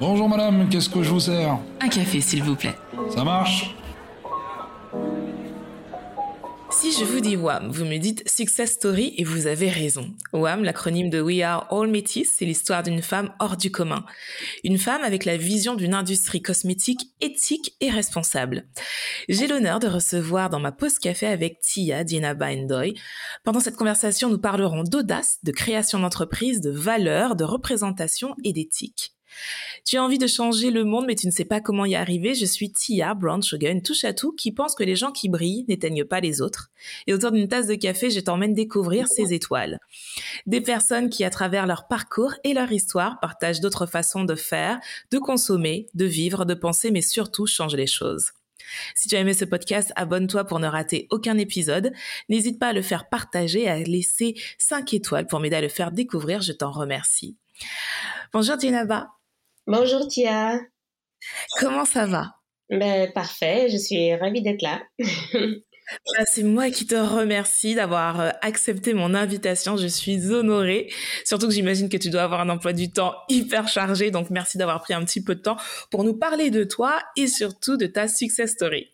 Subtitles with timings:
[0.00, 1.58] Bonjour madame, qu'est-ce que je vous sers?
[1.80, 2.74] Un café, s'il vous plaît.
[3.14, 3.74] Ça marche?
[6.88, 10.14] Si je vous dis WAM, vous me dites Success Story et vous avez raison.
[10.32, 14.06] WAM, l'acronyme de We Are All Métis, c'est l'histoire d'une femme hors du commun.
[14.64, 18.64] Une femme avec la vision d'une industrie cosmétique éthique et responsable.
[19.28, 22.94] J'ai l'honneur de recevoir dans ma pause café avec Tia Dina Baindoy.
[23.44, 29.17] Pendant cette conversation, nous parlerons d'audace, de création d'entreprise, de valeurs, de représentation et d'éthique.
[29.84, 32.34] Tu as envie de changer le monde, mais tu ne sais pas comment y arriver.
[32.34, 35.28] Je suis Tia Brown Sugar, une touche à tout qui pense que les gens qui
[35.28, 36.70] brillent n'éteignent pas les autres.
[37.06, 39.78] Et autour d'une tasse de café, je t'emmène découvrir ces étoiles.
[40.46, 44.78] Des personnes qui, à travers leur parcours et leur histoire, partagent d'autres façons de faire,
[45.10, 48.32] de consommer, de vivre, de penser, mais surtout changent les choses.
[48.94, 51.92] Si tu as aimé ce podcast, abonne-toi pour ne rater aucun épisode.
[52.28, 55.92] N'hésite pas à le faire partager, à laisser 5 étoiles pour m'aider à le faire
[55.92, 56.42] découvrir.
[56.42, 57.36] Je t'en remercie.
[58.32, 59.17] Bonjour Dinaba.
[59.70, 60.58] Bonjour Tia.
[61.60, 62.36] Comment ça va?
[62.70, 64.82] Ben, Parfait, je suis ravie d'être là.
[66.18, 69.78] Bah, c'est moi qui te remercie d'avoir euh, accepté mon invitation.
[69.78, 70.92] Je suis honorée.
[71.24, 74.10] Surtout que j'imagine que tu dois avoir un emploi du temps hyper chargé.
[74.10, 75.56] Donc, merci d'avoir pris un petit peu de temps
[75.90, 78.90] pour nous parler de toi et surtout de ta success story.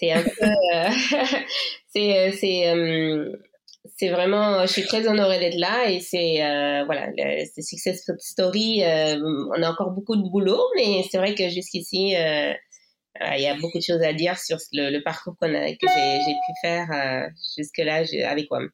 [0.00, 0.46] c'est un peu.
[0.74, 0.90] Euh,
[2.32, 2.70] c'est.
[2.70, 3.36] Euh,
[3.96, 7.08] c'est vraiment, je suis très honorée d'être là et c'est euh, voilà,
[7.52, 8.82] c'est success story.
[8.84, 9.18] Euh,
[9.56, 12.52] on a encore beaucoup de boulot, mais c'est vrai que jusqu'ici, euh,
[13.36, 16.32] il y a beaucoup de choses à dire sur le, parcours qu'on a, que j'ai
[16.32, 18.70] pu faire jusque là avec WAM.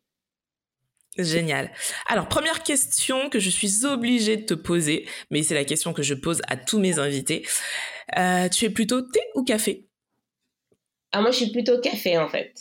[1.16, 1.70] Génial.
[2.08, 6.02] Alors, première question que je suis obligée de te poser, mais c'est la question que
[6.02, 7.46] je pose à tous mes invités.
[8.52, 9.86] tu es plutôt thé ou café?
[11.12, 12.52] Ah, moi, je suis plutôt café en fait.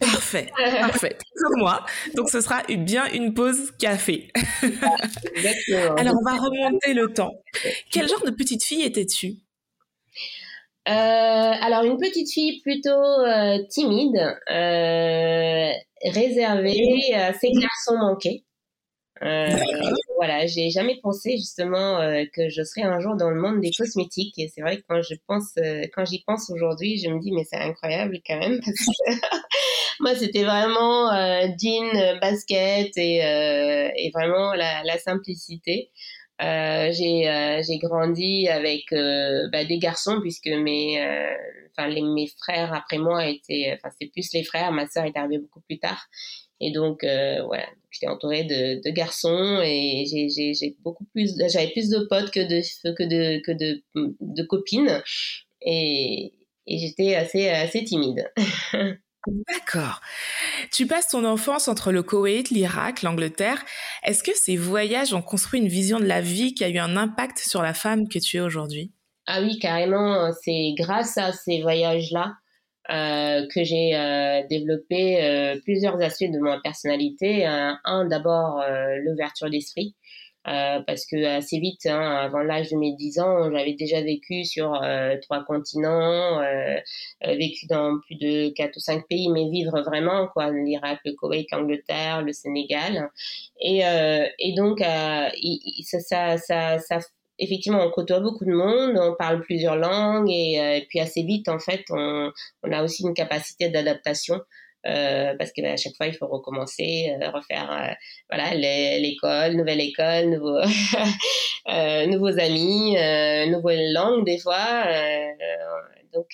[0.00, 1.16] Parfait, parfait.
[1.36, 1.84] Comme moi.
[2.14, 4.28] Donc ce sera bien une pause café.
[5.96, 7.32] Alors on va remonter le temps.
[7.92, 9.36] Quel genre de petite fille étais-tu?
[10.88, 14.16] Euh, alors une petite fille plutôt euh, timide,
[14.50, 15.70] euh,
[16.10, 18.44] réservée, assez garçon manqué.
[19.22, 19.48] Euh,
[20.16, 23.70] voilà, j'ai jamais pensé justement euh, que je serais un jour dans le monde des
[23.70, 24.38] cosmétiques.
[24.38, 27.30] Et c'est vrai que quand je pense, euh, quand j'y pense aujourd'hui, je me dis
[27.32, 29.26] mais c'est incroyable quand même parce que
[30.00, 33.18] moi c'était vraiment euh, jean, basket et,
[33.96, 35.90] et vraiment la, la simplicité.
[36.40, 38.86] j'ai j'ai grandi avec
[39.52, 40.98] bah, des garçons puisque mes
[41.76, 45.38] enfin mes frères après moi étaient enfin c'est plus les frères ma sœur est arrivée
[45.38, 46.08] beaucoup plus tard
[46.60, 51.88] et donc, euh, voilà, j'étais entourée de, de, garçons et j'ai beaucoup plus, j'avais plus
[51.88, 52.60] de potes que de
[52.94, 53.82] que de que de,
[54.20, 55.02] de copines
[55.62, 56.34] et,
[56.66, 58.30] et j'étais assez assez timide.
[59.26, 60.00] D'accord.
[60.72, 63.62] Tu passes ton enfance entre le Koweït, l'Irak, l'Angleterre.
[64.02, 66.96] Est-ce que ces voyages ont construit une vision de la vie qui a eu un
[66.96, 68.92] impact sur la femme que tu es aujourd'hui?
[69.26, 70.30] Ah oui, carrément.
[70.42, 72.32] C'est grâce à ces voyages-là
[72.90, 77.46] euh, que j'ai euh, développé euh, plusieurs aspects de ma personnalité.
[77.46, 78.64] un, d'abord
[79.04, 79.94] l'ouverture d'esprit.
[80.44, 84.80] Parce que assez vite, hein, avant l'âge de mes 10 ans, j'avais déjà vécu sur
[85.22, 86.40] trois continents,
[87.22, 91.50] vécu dans plus de quatre ou cinq pays, mais vivre vraiment, quoi, l'Irak, le Koweït,
[91.52, 93.10] l'Angleterre, le Sénégal.
[93.60, 93.82] Et,
[94.38, 97.00] et donc, ça, ça, ça, ça
[97.40, 101.48] effectivement, on côtoie beaucoup de monde, on parle plusieurs langues et, euh, puis assez vite,
[101.48, 102.30] en fait, on,
[102.62, 104.40] on a aussi une capacité d'adaptation.
[104.86, 107.92] Euh, parce que bah, à chaque fois il faut recommencer, euh, refaire euh,
[108.30, 110.58] voilà l'école, nouvelle école, nouveau,
[111.70, 112.96] euh, nouveaux amis,
[113.50, 114.84] nouvelle langue des fois.
[116.14, 116.28] donc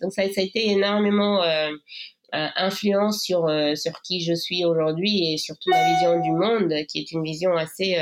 [0.00, 1.42] donc ça, ça, a été énormément
[2.32, 3.46] influence sur
[3.76, 7.56] sur qui je suis aujourd'hui et surtout ma vision du monde qui est une vision
[7.56, 7.96] assez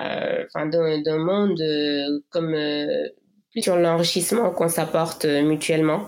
[0.00, 3.08] euh, enfin d'un monde euh, comme euh,
[3.62, 6.06] sur l'enrichissement qu'on s'apporte mutuellement.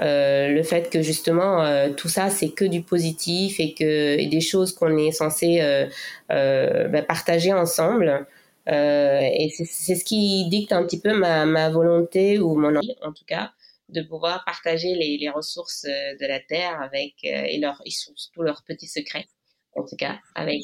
[0.00, 4.72] Euh, le fait que justement tout ça c'est que du positif et que des choses
[4.72, 8.26] qu'on est censé euh, bah, partager ensemble.
[8.66, 13.12] et c'est ce qui dicte un petit peu ma, ma volonté ou mon envie en
[13.12, 13.52] tout cas
[13.88, 19.26] de pouvoir partager les, les ressources de la terre avec et leurs petits secrets
[19.74, 20.62] en tout cas avec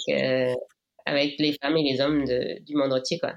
[1.06, 3.34] avec les femmes et les hommes du monde entier, quoi.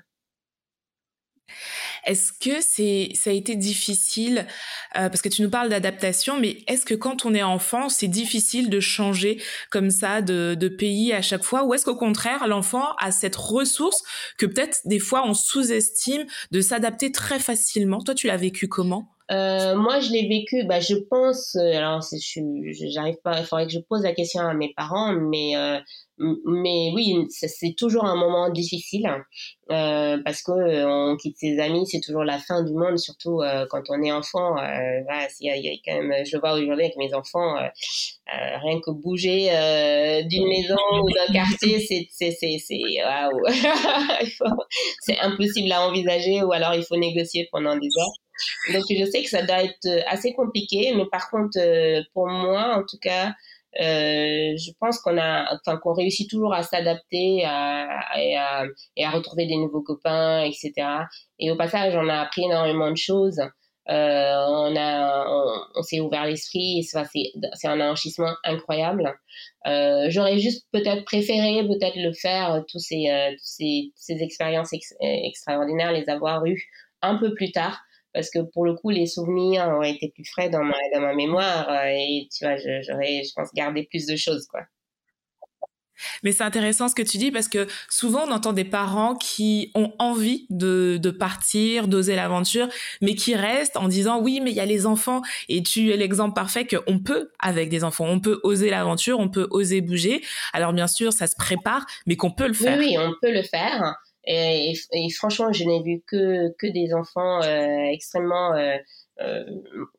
[2.08, 4.48] Est-ce que c'est ça a été difficile
[4.96, 8.08] euh, parce que tu nous parles d'adaptation, mais est-ce que quand on est enfant, c'est
[8.08, 12.96] difficile de changer comme ça de, pays à chaque fois, ou est-ce qu'au contraire l'enfant
[13.00, 14.04] a cette ressource
[14.38, 18.02] que peut-être des fois on sous-estime de s'adapter très facilement?
[18.02, 19.10] Toi, tu l'as vécu comment?
[19.30, 23.74] Euh, moi, je l'ai vécu, bah, je pense, euh, alors j'arrive pas, il faudrait que
[23.74, 25.56] je pose la question à mes parents, mais
[26.20, 29.08] mais oui, c'est toujours un moment difficile
[29.70, 33.42] euh, parce que euh, on quitte ses amis, c'est toujours la fin du monde, surtout
[33.42, 34.58] euh, quand on est enfant.
[34.58, 37.14] Euh, voilà, il y, a, il y, a, quand même, je vois aujourd'hui avec mes
[37.14, 37.56] enfants,
[38.26, 39.50] rien que bouger
[40.28, 43.44] d'une maison ou d'un quartier, c'est c'est c'est c'est waouh,
[45.02, 48.74] c'est impossible à envisager ou alors il faut négocier pendant des heures.
[48.74, 51.60] Donc je sais que ça doit être assez compliqué, mais par contre
[52.14, 53.32] pour moi en tout cas euh,
[53.80, 57.88] je pense qu'on a, enfin, qu'on réussit toujours à s'adapter à,
[58.18, 58.66] et, à,
[59.06, 60.74] à retrouver des nouveaux copains, etc.
[61.40, 63.40] Et au passage, on a appris énormément de choses.
[63.90, 65.26] Euh, on a,
[65.76, 66.84] on, s'est ouvert l'esprit.
[66.84, 67.02] C'est,
[67.54, 69.14] c'est un enrichissement incroyable.
[69.66, 75.94] Euh, j'aurais juste peut-être préféré peut-être le faire tous ces, euh, ces, ces expériences extraordinaires,
[75.94, 76.62] les avoir eues
[77.02, 77.80] un peu plus tard
[78.18, 81.14] parce que pour le coup, les souvenirs auraient été plus frais dans ma, dans ma
[81.14, 84.62] mémoire euh, et tu vois, j'aurais, je pense, gardé plus de choses, quoi.
[86.24, 89.72] Mais c'est intéressant ce que tu dis parce que souvent on entend des parents qui
[89.76, 92.70] ont envie de, de partir, d'oser l'aventure,
[93.02, 95.22] mais qui restent en disant oui, mais il y a les enfants.
[95.48, 99.30] Et tu es l'exemple parfait qu'on peut avec des enfants, on peut oser l'aventure, on
[99.30, 100.24] peut oser bouger.
[100.54, 102.78] Alors bien sûr, ça se prépare, mais qu'on peut le faire.
[102.80, 103.96] Oui, oui, on peut le faire.
[104.30, 104.74] Et,
[105.16, 108.76] franchement, je n'ai vu que, que des enfants euh, extrêmement euh,
[109.22, 109.46] euh,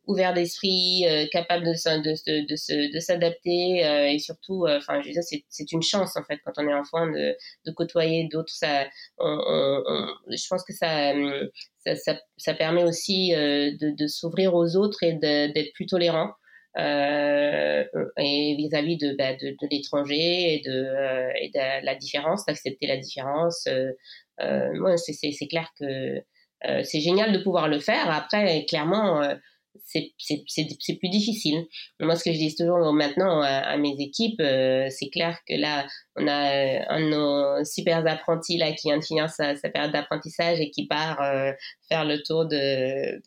[0.07, 3.81] ouverts d'esprit, capables de, de, de, de s'adapter
[4.13, 7.07] et surtout, enfin, je veux dire, c'est une chance en fait quand on est enfant
[7.07, 7.35] de,
[7.65, 8.53] de côtoyer d'autres.
[8.53, 8.87] Ça,
[9.17, 11.15] on, on, je pense que ça,
[11.85, 16.31] ça, ça, ça permet aussi de, de s'ouvrir aux autres et d'être plus tolérant.
[16.79, 17.85] Euh,
[18.19, 19.33] et vis-à-vis de, bah,
[19.71, 23.67] l'étranger euh, et de la différence, d'accepter la différence.
[23.67, 23.91] Euh,
[24.41, 26.23] euh c'est clair que
[26.85, 28.11] c'est génial de pouvoir le faire.
[28.11, 29.23] Après, clairement,
[29.85, 30.13] c'est
[30.99, 31.67] plus difficile.
[32.01, 34.43] Moi, ce que je dis toujours maintenant à, mes équipes,
[34.91, 35.87] c'est clair que là,
[36.17, 40.61] on a un de nos super apprentis là qui vient de finir sa, période d'apprentissage
[40.61, 41.19] et qui part
[41.89, 43.21] faire le tour de,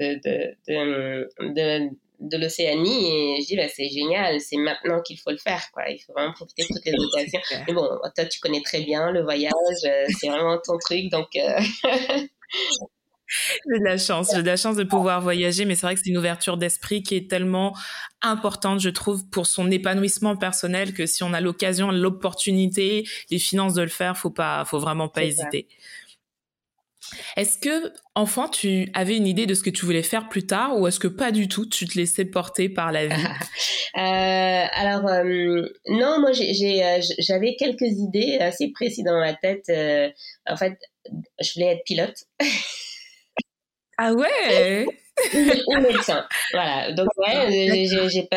[2.22, 5.90] de, l'Océanie et je dis bah, c'est génial, c'est maintenant qu'il faut le faire quoi.
[5.90, 7.42] Il faut vraiment profiter de toutes les occasions.
[7.68, 9.52] Mais bon, toi tu connais très bien le voyage,
[9.86, 11.28] euh, c'est vraiment ton truc donc.
[11.36, 11.60] Euh...
[13.66, 16.02] J'ai de la chance, j'ai de la chance de pouvoir voyager, mais c'est vrai que
[16.04, 17.74] c'est une ouverture d'esprit qui est tellement
[18.22, 23.74] importante, je trouve, pour son épanouissement personnel que si on a l'occasion, l'opportunité, les finances
[23.74, 25.68] de le faire, faut pas, faut vraiment pas hésiter.
[27.36, 30.78] Est-ce que, enfant, tu avais une idée de ce que tu voulais faire plus tard
[30.78, 33.14] ou est-ce que pas du tout, tu te laissais porter par la vie?
[33.98, 39.70] Euh, Alors, euh, non, moi, euh, j'avais quelques idées assez précises dans ma tête.
[40.48, 40.78] en fait,
[41.42, 42.16] je voulais être pilote.
[43.98, 44.86] ah ouais?
[45.68, 46.26] Ou médecin.
[46.54, 46.94] Voilà.
[46.94, 47.86] Donc, ouais,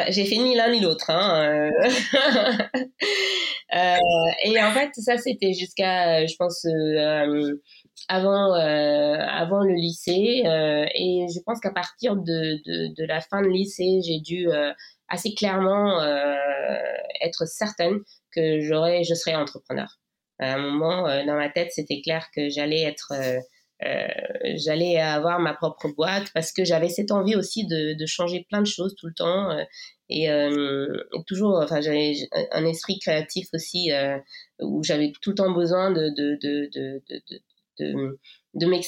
[0.09, 1.09] j'ai fait ni l'un ni l'autre.
[1.09, 1.71] Hein.
[4.45, 6.67] et en fait, ça, c'était jusqu'à, je pense,
[8.09, 13.21] avant euh, avant le lycée euh, et je pense qu'à partir de, de, de, la
[13.21, 14.73] fin de lycée j'ai dû euh,
[15.09, 16.35] assez clairement euh,
[17.23, 18.01] être certaine
[18.35, 19.89] que j'aurais je serais entrepreneur.
[20.41, 23.13] À un moment dans ma tête c'était clair que j'allais être
[24.57, 28.61] j'allais avoir ma propre boîte parce que j'avais cette envie aussi de, de changer plein
[28.61, 29.57] de choses tout le temps
[30.11, 30.29] et
[31.29, 32.15] toujours enfin j'avais
[32.51, 33.93] un esprit créatif aussi
[34.61, 37.41] où j'avais tout le temps besoin de, de, de, de, de
[37.79, 38.19] de,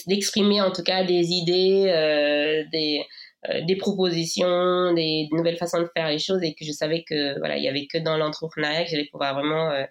[0.07, 3.05] d'exprimer en tout cas des idées, euh, des,
[3.49, 7.39] euh, des propositions, des, nouvelles façons de faire les choses et que je savais que
[7.39, 9.85] voilà, il y avait que dans l'entrepreneuriat que j'allais pouvoir vraiment euh,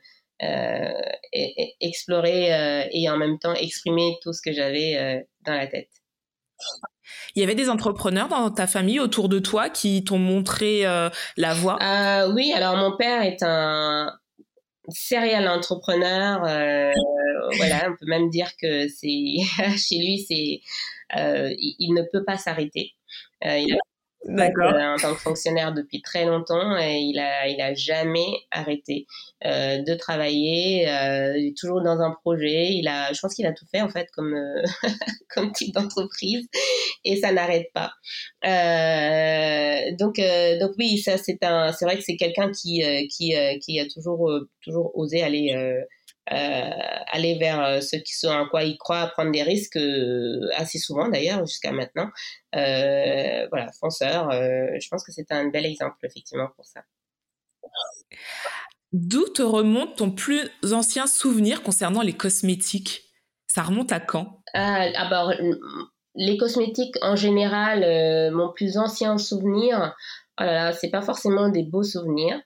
[0.44, 0.94] euh
[1.80, 5.90] explorer et en même temps exprimer tout ce que j'avais dans la tête.
[7.36, 10.82] Il y avait des entrepreneurs dans ta famille autour de toi qui t'ont montré
[11.38, 11.78] la voie?
[12.34, 14.12] Oui, alors mon père est un,
[14.90, 16.42] serial entrepreneur.
[17.36, 19.36] Euh, voilà, on peut même dire que c'est
[19.78, 20.62] chez lui, c'est
[21.20, 22.94] euh, il, ne peut pas s'arrêter.
[23.46, 23.78] Euh, il a
[24.28, 24.74] D'accord.
[24.74, 29.06] en tant que fonctionnaire depuis très longtemps et il a il a jamais arrêté
[29.46, 33.66] euh, de travailler euh, toujours dans un projet il a je pense qu'il a tout
[33.72, 34.64] fait en fait comme euh,
[35.30, 36.48] comme type d'entreprise
[37.04, 37.92] et ça n'arrête pas
[40.00, 40.20] donc
[40.60, 42.84] donc oui ça c'est un c'est vrai que c'est quelqu'un qui
[43.16, 44.32] qui qui a toujours
[44.64, 45.54] toujours osé aller
[46.32, 46.72] euh,
[47.12, 50.80] aller vers euh, ce, qui, ce en quoi il croit, prendre des risques euh, assez
[50.80, 52.10] souvent d'ailleurs jusqu'à maintenant.
[52.52, 56.82] voilà, fonceur, je pense que c'est un bel exemple effectivement pour ça.
[58.92, 63.04] D'où te remonte ton plus ancien souvenir concernant les cosmétiques?
[63.48, 64.42] Ça remonte à quand?
[64.54, 64.88] Ah,
[66.16, 69.96] les cosmétiques en général, mon plus ancien souvenir,
[70.40, 72.40] oh là là, c'est pas forcément des beaux souvenirs.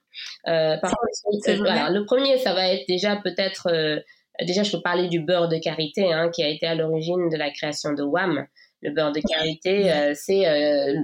[0.45, 4.03] par contre, le premier, ça va être déjà peut-être
[4.45, 7.37] déjà, je peux parler du beurre de karité, hein, qui a été à l'origine de
[7.37, 8.45] la création de WAM.
[8.81, 10.95] Le beurre de karité, euh, c'est euh,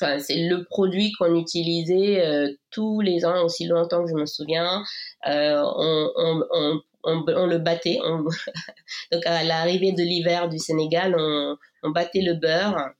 [0.00, 4.26] enfin c'est le produit qu'on utilisait euh, tous les ans aussi longtemps que je me
[4.26, 4.82] souviens
[5.26, 7.98] on, on, on, on, le battait
[9.12, 12.90] donc à l'arrivée de l'hiver du Sénégal on, on battait le beurre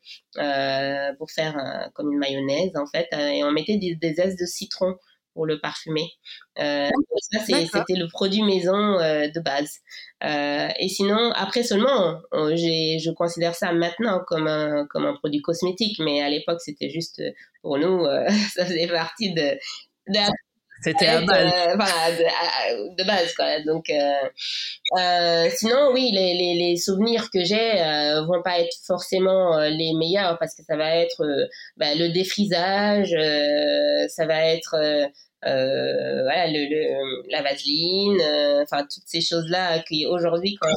[1.19, 4.97] pour faire comme une mayonnaise en fait et on mettait des, des zestes de citron
[5.35, 6.13] pour le parfumer.
[6.59, 6.89] Euh,
[7.31, 9.81] ça, c'était le produit maison euh, de base.
[10.23, 15.99] Euh, et sinon, après seulement, je considère ça maintenant comme un, comme un produit cosmétique,
[15.99, 17.21] mais à l'époque, c'était juste
[17.61, 18.05] pour nous,
[18.55, 19.59] ça faisait partie de,
[20.09, 20.19] de
[20.85, 21.53] c'était à base.
[21.77, 23.61] voilà, de, de, base, quoi.
[23.67, 29.59] Donc, euh, sinon, oui, les, les, les souvenirs que j'ai euh, vont pas être forcément
[29.61, 31.25] les meilleurs parce que ça va être
[31.77, 33.11] bah, le défrisage,
[34.11, 34.77] ça va être
[35.47, 40.71] euh, voilà, le, le, la vaseline, euh, enfin toutes ces choses-là qui aujourd'hui, quand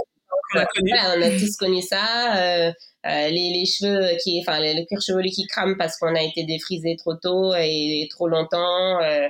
[0.55, 2.37] on, a tous connu ça.
[2.37, 2.71] Euh,
[3.05, 6.43] euh, les, les, cheveux qui, enfin, le, cuir chevelu qui crame parce qu'on a été
[6.43, 8.99] défrisé trop tôt et, trop longtemps.
[9.01, 9.27] Euh,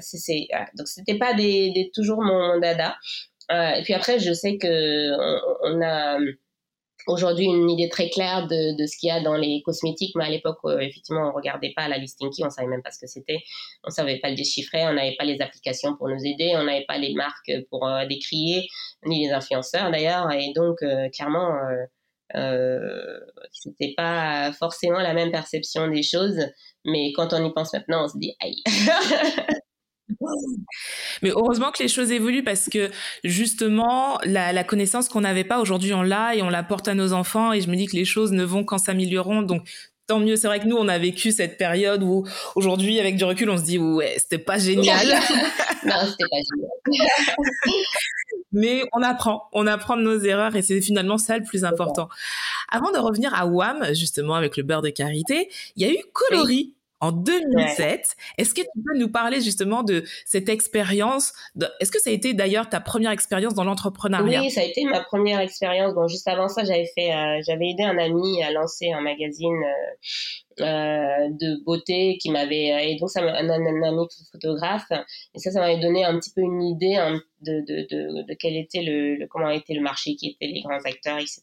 [0.00, 2.96] c'est, Donc c'était pas des, des, toujours mon, dada.
[3.50, 5.12] et puis après, je sais que
[5.64, 6.18] on a
[7.06, 10.24] aujourd'hui une idée très claire de, de ce qu'il y a dans les cosmétiques, mais
[10.24, 13.00] à l'époque, euh, effectivement, on regardait pas la listing key, on savait même pas ce
[13.00, 13.38] que c'était,
[13.84, 16.84] on savait pas le déchiffrer, on n'avait pas les applications pour nous aider, on n'avait
[16.86, 18.68] pas les marques pour euh, décrier,
[19.04, 21.52] ni les influenceurs d'ailleurs, et donc euh, clairement,
[22.34, 23.20] euh,
[23.52, 26.40] c'était pas forcément la même perception des choses,
[26.84, 28.62] mais quand on y pense maintenant, on se dit aïe.
[31.22, 32.90] Mais heureusement que les choses évoluent parce que
[33.24, 36.94] justement, la, la connaissance qu'on n'avait pas aujourd'hui, on l'a et on la porte à
[36.94, 37.52] nos enfants.
[37.52, 39.42] Et je me dis que les choses ne vont qu'en s'améliorant.
[39.42, 39.68] Donc,
[40.06, 40.36] tant mieux.
[40.36, 43.58] C'est vrai que nous, on a vécu cette période où aujourd'hui, avec du recul, on
[43.58, 45.06] se dit ouais, c'était pas génial.
[45.84, 47.06] non, c'était pas génial.
[48.52, 52.08] Mais on apprend, on apprend de nos erreurs et c'est finalement ça le plus important.
[52.70, 55.98] Avant de revenir à WAM, justement avec le beurre de karité, il y a eu
[56.12, 58.16] Coloris en 2007.
[58.38, 61.32] Est-ce que tu peux nous parler justement de cette expérience
[61.80, 64.40] Est-ce que ça a été d'ailleurs ta première expérience dans l'entrepreneuriat?
[64.40, 65.94] Oui, ça a été ma première expérience.
[65.94, 69.62] Bon, juste avant ça, j'avais fait, euh, j'avais aidé un ami à lancer un magazine
[69.62, 74.90] euh, euh, de beauté qui m'avait et donc ça un, un, ami photographe
[75.34, 76.96] et ça ça m'avait donné un petit peu une idée
[77.46, 81.40] de, quel était le, comment était le marché qui étaient les grands acteurs etc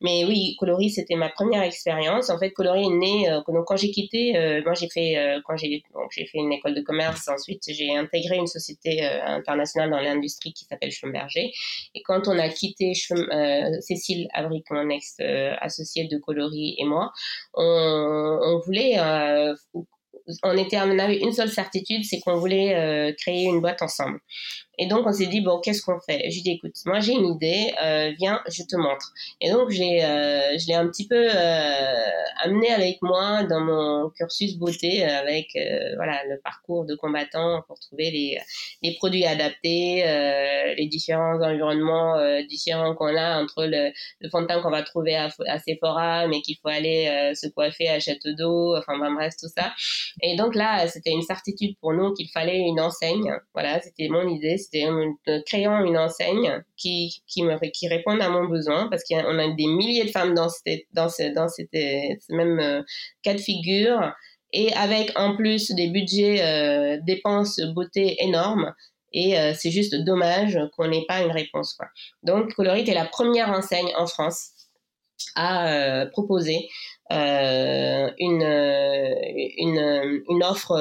[0.00, 2.30] mais oui Coloris c'était ma première expérience.
[2.30, 5.56] En fait Coloris est né euh, donc quand j'ai quitté euh, moi j'ai fait quand
[5.56, 7.28] j'ai donc j'ai fait une école de commerce.
[7.28, 11.52] Ensuite j'ai intégré une société internationale dans l'industrie qui s'appelle Schlumberger.
[11.94, 12.92] Et quand on a quitté
[13.80, 15.16] Cécile Avric mon ex
[15.60, 17.12] associée de Coloris et moi
[17.54, 19.54] on voulait, euh,
[20.42, 24.20] on était, on avait une seule certitude, c'est qu'on voulait euh, créer une boîte ensemble.
[24.78, 26.30] Et donc, on s'est dit, bon, qu'est-ce qu'on fait?
[26.30, 29.12] Je lui ai dit, écoute, moi j'ai une idée, euh, viens, je te montre.
[29.40, 31.94] Et donc, j'ai, euh, je l'ai un petit peu euh,
[32.42, 35.48] amené avec moi dans mon cursus beauté, avec
[35.96, 38.38] voilà le parcours de combattant pour trouver les,
[38.82, 40.04] les produits adaptés,
[40.76, 42.16] les différents environnements
[42.46, 43.90] différents qu'on a entre le,
[44.20, 47.88] le fond de teint qu'on va trouver à, Sephora, mais qu'il faut aller se coiffer
[47.88, 49.72] à Château d'eau, enfin bref, tout ça.
[50.22, 53.32] Et donc là, c'était une certitude pour nous qu'il fallait une enseigne.
[53.54, 55.14] Voilà, c'était mon idée en
[55.46, 59.66] créant une enseigne qui, qui, me, qui réponde à mon besoin, parce qu'on a des
[59.66, 61.72] milliers de femmes dans, cette, dans, ce, dans cette,
[62.30, 62.82] même euh,
[63.22, 64.12] cas de figure,
[64.52, 68.72] et avec en plus des budgets euh, dépenses beauté énormes.
[69.12, 71.74] Et euh, c'est juste dommage qu'on n'ait pas une réponse.
[71.74, 71.86] Quoi.
[72.22, 74.50] Donc, Colorit est la première enseigne en France
[75.34, 76.68] à proposer
[77.10, 78.42] une,
[79.58, 80.76] une, une offre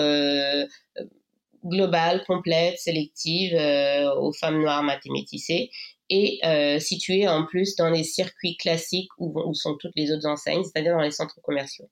[1.65, 5.71] globale, complète, sélective euh, aux femmes noires mathématisées
[6.09, 10.27] et euh, située en plus dans les circuits classiques où, où sont toutes les autres
[10.27, 11.89] enseignes, c'est-à-dire dans les centres commerciaux.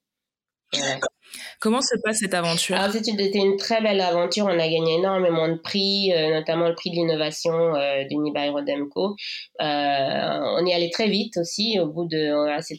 [1.59, 2.77] Comment se passe cette aventure?
[2.91, 4.45] C'était une très belle aventure.
[4.45, 9.15] On a gagné énormément de prix, euh, notamment le prix de l'innovation euh, d'Unibail-Rodemco.
[9.61, 11.79] Euh, on y allait très vite aussi.
[11.79, 12.33] Au bout de,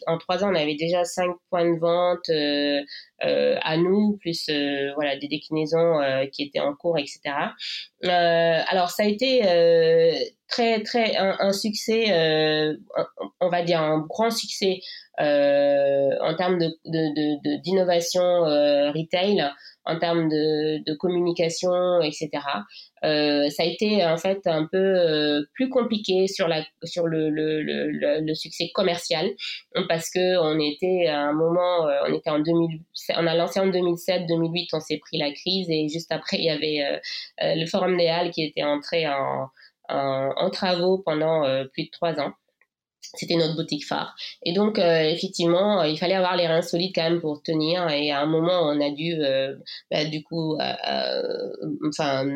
[0.07, 4.49] en trois ans, on avait déjà cinq points de vente euh, à nous, plus
[4.95, 5.99] voilà des déclinaisons
[6.31, 7.19] qui étaient en cours, etc.
[8.09, 9.41] alors, ça a été
[10.47, 12.05] très très un, succès,
[13.41, 14.79] on va dire un grand succès
[15.21, 19.49] euh, en termes de d'innovation retail
[19.85, 22.29] en termes de, de communication, etc.
[23.03, 27.29] Euh, ça a été en fait un peu euh, plus compliqué sur la sur le,
[27.29, 29.29] le, le, le succès commercial
[29.87, 32.81] parce que on était à un moment, euh, on était en 2000,
[33.15, 36.45] on a lancé en 2007, 2008, on s'est pris la crise et juste après il
[36.45, 39.49] y avait euh, le Forum des Halles qui était entré en,
[39.89, 42.33] en, en travaux pendant plus de trois ans.
[43.13, 44.15] C'était notre boutique phare.
[44.43, 47.89] Et donc, euh, effectivement, euh, il fallait avoir les reins solides quand même pour tenir.
[47.89, 49.55] Et à un moment, on a dû, euh,
[49.91, 50.57] bah, du coup,
[51.87, 52.27] enfin,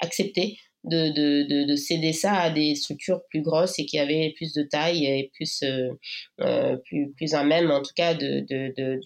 [0.00, 4.32] accepter de, de, de, de, céder ça à des structures plus grosses et qui avaient
[4.34, 9.00] plus de taille et plus, euh, plus, plus même, en tout cas, de, de, de,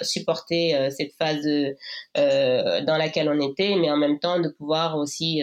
[0.00, 1.46] supporter cette phase
[2.14, 5.42] dans laquelle on était, mais en même temps de pouvoir aussi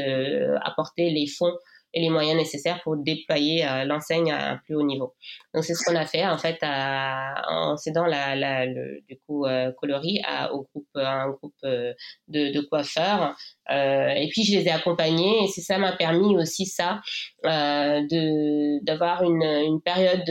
[0.64, 1.54] apporter les fonds
[1.96, 5.16] et les moyens nécessaires pour déployer euh, l'enseigne à un plus haut niveau.
[5.54, 10.22] Donc c'est ce qu'on a fait en fait en cédant la, du coup euh, coloris
[10.26, 11.94] à, au groupe un groupe euh,
[12.28, 13.36] de, coiffeurs
[13.72, 17.02] euh, et puis je les ai accompagnés et ça m'a permis aussi ça
[17.46, 20.26] euh, de d'avoir une, une période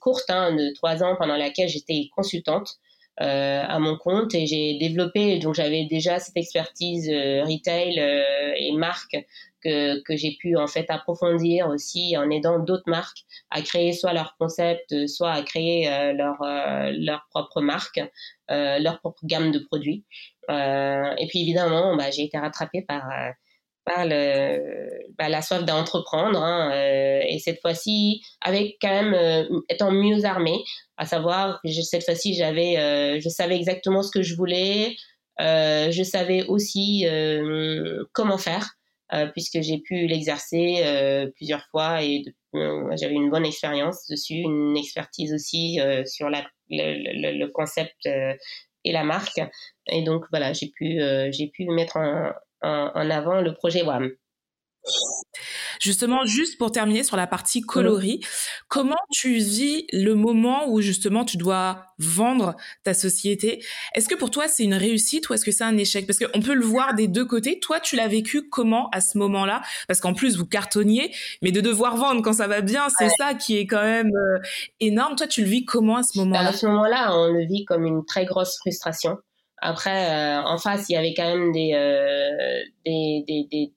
[0.00, 2.85] courte hein, de trois ans pendant laquelle j'étais consultante euh,
[3.18, 8.72] à mon compte et j'ai développé donc j'avais déjà cette expertise euh, retail euh, et
[8.72, 9.16] marque
[9.66, 14.12] que, que j'ai pu en fait approfondir aussi en aidant d'autres marques à créer soit
[14.12, 18.00] leur concept, soit à créer euh, leur euh, leur propre marque,
[18.50, 20.04] euh, leur propre gamme de produits.
[20.48, 23.02] et puis évidemment, bah, j'ai été rattrapée par
[23.86, 24.60] par le,
[25.16, 26.70] bah, la soif d'entreprendre hein,
[27.26, 30.62] et cette fois-ci avec quand même étant mieux armée,
[30.98, 34.96] à savoir que cette fois-ci j'avais je savais exactement ce que je voulais,
[35.38, 37.06] je savais aussi
[38.12, 38.76] comment faire
[39.12, 42.24] euh, puisque j'ai pu l'exercer euh, plusieurs fois et
[42.56, 48.92] euh, j'avais une bonne expérience dessus, une expertise aussi sur la, le, le, concept et
[48.92, 49.40] la marque.
[49.86, 50.98] Et donc voilà, j'ai pu
[51.30, 52.32] j'ai pu mettre en,
[52.66, 54.10] en, en avant le projet WAM.
[55.80, 58.20] Justement, juste pour terminer sur la partie coloris,
[58.68, 62.54] comment tu vis le moment où justement tu dois vendre
[62.84, 63.64] ta société?
[63.94, 66.06] Est-ce que pour toi c'est une réussite ou est-ce que c'est un échec?
[66.06, 67.58] Parce qu'on peut le voir des deux côtés.
[67.60, 69.62] Toi, tu l'as vécu comment à ce moment-là?
[69.88, 73.34] Parce qu'en plus vous cartonniez, mais de devoir vendre quand ça va bien, c'est ça
[73.34, 74.38] qui est quand même euh,
[74.80, 75.16] énorme.
[75.16, 77.64] Toi, tu le vis comment à ce moment-là bah, À ce moment-là, on le vit
[77.64, 79.18] comme une très grosse frustration.
[79.58, 83.72] Après, euh, en face, il y avait quand même des, euh, des, des, des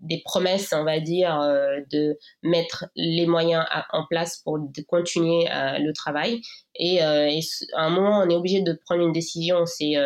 [0.00, 5.78] des promesses, on va dire, euh, de mettre les moyens en place pour continuer euh,
[5.78, 6.40] le travail.
[6.74, 7.28] Et, euh,
[7.76, 9.66] à un moment, on est obligé de prendre une décision.
[9.66, 9.96] C'est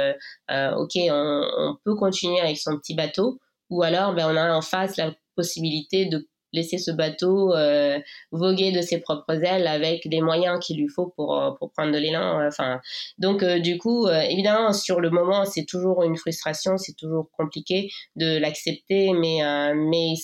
[0.50, 3.38] ok, on, on, peut continuer avec son petit bateau,
[3.70, 7.98] ou alors ben, on a en face la possibilité de laisser ce bateau euh,
[8.30, 11.92] voguer de ses propres ailes avec les moyens qu'il lui faut pour, euh, pour prendre
[11.92, 12.40] de l'élan.
[12.40, 12.80] Euh, enfin,
[13.18, 18.38] donc du coup, évidemment, sur le moment, c'est toujours une frustration, c'est toujours compliqué de
[18.38, 19.40] l'accepter, mais
[19.74, 20.14] mais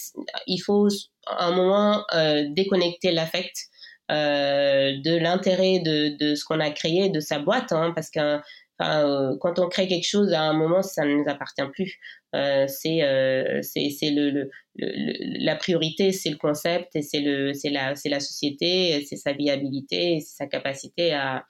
[0.47, 0.89] il faut
[1.27, 2.05] un moment
[2.51, 3.57] déconnecter l'affect.
[4.09, 8.11] de l'intérêt de, de ce qu'on a créé, de sa boîte, hein, parce
[8.81, 11.99] que quand on crée quelque chose, à un moment, ça ne nous appartient plus.
[12.35, 14.51] Euh, c'est euh, c'est le, le,
[15.45, 19.33] la priorité, c'est le concept et c'est le c'est la c'est la société, c'est sa
[19.33, 21.45] viabilité, c'est sa capacité à,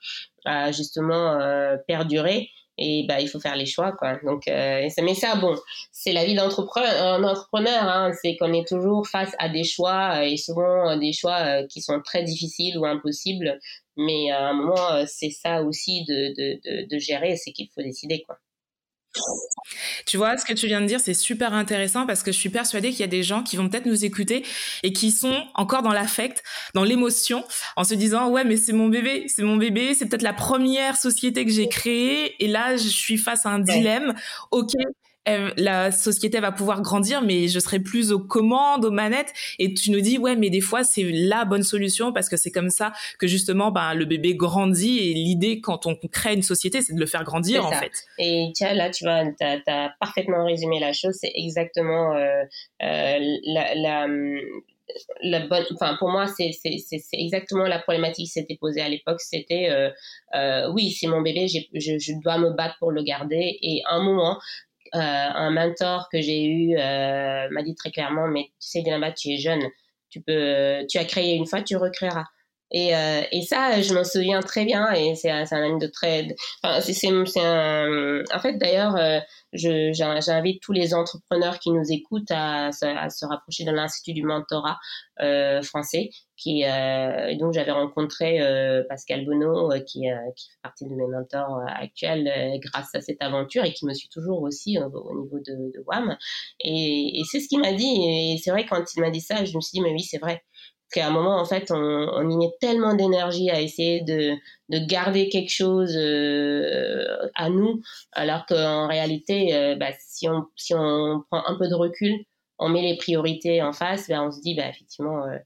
[0.45, 2.49] à justement euh, perdurer
[2.81, 4.17] et bah il faut faire les choix quoi.
[4.23, 5.55] Donc euh, mais ça bon
[5.91, 10.37] c'est la vie d'entrepreneur entrepreneur hein, c'est qu'on est toujours face à des choix et
[10.37, 13.59] souvent des choix qui sont très difficiles ou impossibles.
[13.97, 17.81] Mais à un moment c'est ça aussi de, de, de, de gérer c'est qu'il faut
[17.81, 18.37] décider quoi
[20.05, 22.49] tu vois, ce que tu viens de dire, c'est super intéressant parce que je suis
[22.49, 24.45] persuadée qu'il y a des gens qui vont peut-être nous écouter
[24.83, 26.43] et qui sont encore dans l'affect,
[26.73, 27.43] dans l'émotion,
[27.75, 30.97] en se disant ouais mais c'est mon bébé, c'est mon bébé, c'est peut-être la première
[30.97, 34.13] société que j'ai créée et là je suis face à un dilemme.
[34.51, 34.71] Ok,
[35.27, 39.33] la société va pouvoir grandir, mais je serai plus aux commandes, aux manettes.
[39.59, 42.51] Et tu nous dis, ouais, mais des fois, c'est la bonne solution parce que c'est
[42.51, 44.99] comme ça que justement, ben, le bébé grandit.
[44.99, 47.91] Et l'idée, quand on crée une société, c'est de le faire grandir, en fait.
[48.17, 51.15] Et tiens, là, tu vois, tu as, parfaitement résumé la chose.
[51.19, 52.43] C'est exactement euh,
[52.83, 54.07] euh, la, la
[55.21, 56.51] la bonne, enfin pour moi c'est
[57.13, 59.21] exactement la problématique qui s'était posée à l'époque.
[59.21, 59.89] C'était euh,
[60.35, 63.95] euh, oui c'est mon bébé, je, je dois me battre pour le garder et à
[63.95, 68.67] un moment euh, un mentor que j'ai eu euh, m'a dit très clairement, mais tu
[68.67, 69.63] sais, Dynama, tu es jeune,
[70.09, 72.25] tu peux, tu as créé une fois, tu recréeras.
[72.71, 74.91] Et, euh, et ça, je m'en souviens très bien.
[74.93, 76.35] Et c'est un ami de très.
[76.63, 78.23] Enfin, c'est un.
[78.33, 79.19] En fait, d'ailleurs, euh,
[79.53, 84.77] j'invite tous les entrepreneurs qui nous écoutent à, à se rapprocher de l'Institut du mentorat
[85.21, 86.09] euh, français.
[86.37, 91.05] Qui, euh, et donc, j'avais rencontré euh, Pascal Bonneau, qui, qui fait partie de mes
[91.05, 95.71] mentors actuels, grâce à cette aventure et qui me suit toujours aussi au niveau de,
[95.71, 96.17] de WAM.
[96.61, 98.33] Et, et c'est ce qu'il m'a dit.
[98.33, 100.17] Et c'est vrai, quand il m'a dit ça, je me suis dit, mais oui, c'est
[100.17, 100.41] vrai
[100.91, 104.35] qu'à un moment, en fait, on, on y met tellement d'énergie à essayer de,
[104.69, 110.73] de garder quelque chose euh, à nous, alors qu'en réalité, euh, bah, si, on, si
[110.75, 112.25] on prend un peu de recul,
[112.59, 115.37] on met les priorités en face, bah, on se dit, bah, effectivement, euh,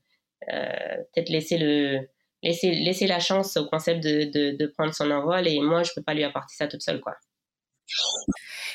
[0.52, 2.08] euh peut-être laisser le
[2.44, 5.92] laisser laisser la chance au concept de, de, de prendre son envol et moi je
[5.96, 7.16] peux pas lui apporter ça toute seule quoi.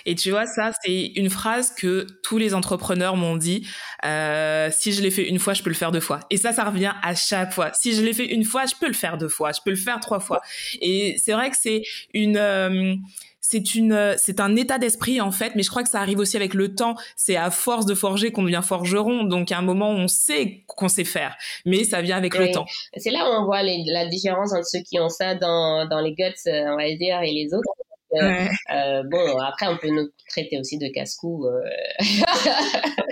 [0.06, 3.66] Et tu vois, ça, c'est une phrase que tous les entrepreneurs m'ont dit.
[4.04, 6.20] Euh, si je l'ai fait une fois, je peux le faire deux fois.
[6.30, 7.70] Et ça, ça revient à chaque fois.
[7.74, 9.52] Si je l'ai fait une fois, je peux le faire deux fois.
[9.52, 10.40] Je peux le faire trois fois.
[10.80, 11.82] Et c'est vrai que c'est
[12.14, 12.36] une...
[12.36, 12.94] Euh,
[13.42, 16.36] c'est une c'est un état d'esprit en fait mais je crois que ça arrive aussi
[16.36, 19.90] avec le temps c'est à force de forger qu'on devient forgeron donc à un moment
[19.90, 22.66] on sait qu'on sait faire mais ça vient avec le temps
[22.98, 26.12] c'est là où on voit la différence entre ceux qui ont ça dans dans les
[26.12, 27.72] guts on va dire et les autres
[28.14, 31.46] euh, euh, bon, après, on peut nous traiter aussi de casse-cou.
[31.46, 31.60] Euh.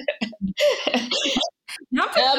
[2.01, 2.35] Ah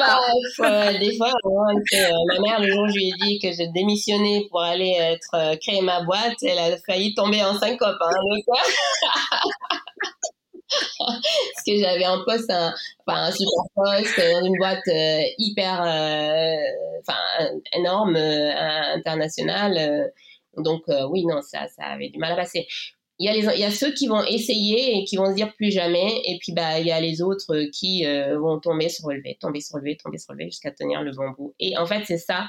[0.58, 4.46] bah, des fois, ma mère, le jour où je lui ai dit que je démissionnais
[4.48, 7.96] pour aller être, créer ma boîte, elle a failli tomber en syncope.
[8.00, 8.10] Hein,
[10.98, 12.72] Parce que j'avais un poste, un,
[13.06, 14.88] enfin, un super poste une boîte
[15.38, 15.80] hyper,
[17.00, 17.18] enfin,
[17.74, 20.12] énorme, internationale
[20.56, 22.66] donc euh, oui, non, ça, ça avait du mal à passer.
[23.22, 25.34] Il y a les il y a ceux qui vont essayer et qui vont se
[25.34, 26.22] dire plus jamais.
[26.24, 29.60] Et puis bah il y a les autres qui euh, vont tomber se relever tomber
[29.60, 31.54] se relever tomber se relever jusqu'à tenir le bon bout.
[31.60, 32.46] Et en fait c'est ça.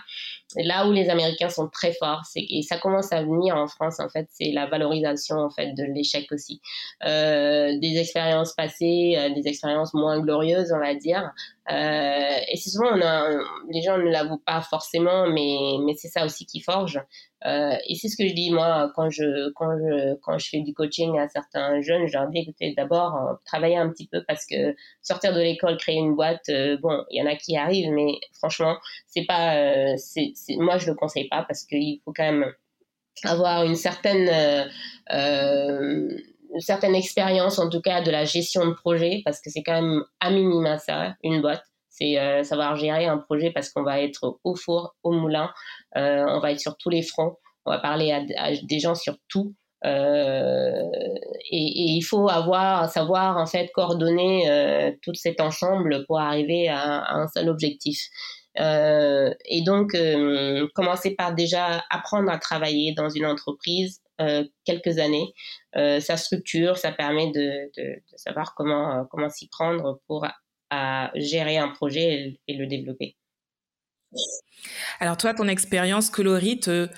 [0.56, 4.08] Là où les américains sont très forts et ça commence à venir en France en
[4.08, 6.62] fait c'est la valorisation en fait de l'échec aussi.
[7.06, 11.34] Euh, des expériences passées des expériences moins glorieuses on va dire
[11.72, 13.30] euh, et c'est souvent on a
[13.70, 17.00] les gens ne l'avouent pas forcément mais mais c'est ça aussi qui forge.
[17.46, 20.62] Euh, et c'est ce que je dis moi quand je quand je quand je fais
[20.62, 24.24] du coaching à certains jeunes, je leur dis écoutez d'abord euh, travailler un petit peu
[24.28, 27.56] parce que sortir de l'école, créer une boîte, euh, bon il y en a qui
[27.56, 32.14] arrivent, mais franchement c'est pas euh, c'est moi je le conseille pas parce qu'il faut
[32.14, 32.54] quand même
[33.24, 34.30] avoir une certaine
[36.54, 39.82] une certaine expérience en tout cas de la gestion de projet parce que c'est quand
[39.82, 44.40] même à minima ça une boîte c'est savoir gérer un projet parce qu'on va être
[44.44, 45.52] au four, au moulin,
[45.98, 49.18] euh, on va être sur tous les fronts, on va parler à, des gens sur
[49.28, 49.54] tout.
[49.84, 50.84] Euh,
[51.52, 57.14] et, il faut avoir savoir en fait coordonner euh, tout cet ensemble pour arriver à,
[57.14, 58.00] un seul objectif.
[58.56, 59.96] et donc
[60.74, 64.02] commencer par déjà apprendre à travailler dans une entreprise
[64.66, 65.34] quelques années.
[65.74, 70.26] sa structure, ça permet de, de savoir comment comment s'y prendre pour
[70.72, 73.18] à gérer un projet et, le développer.
[75.00, 76.90] Alors toi, ton expérience coloris te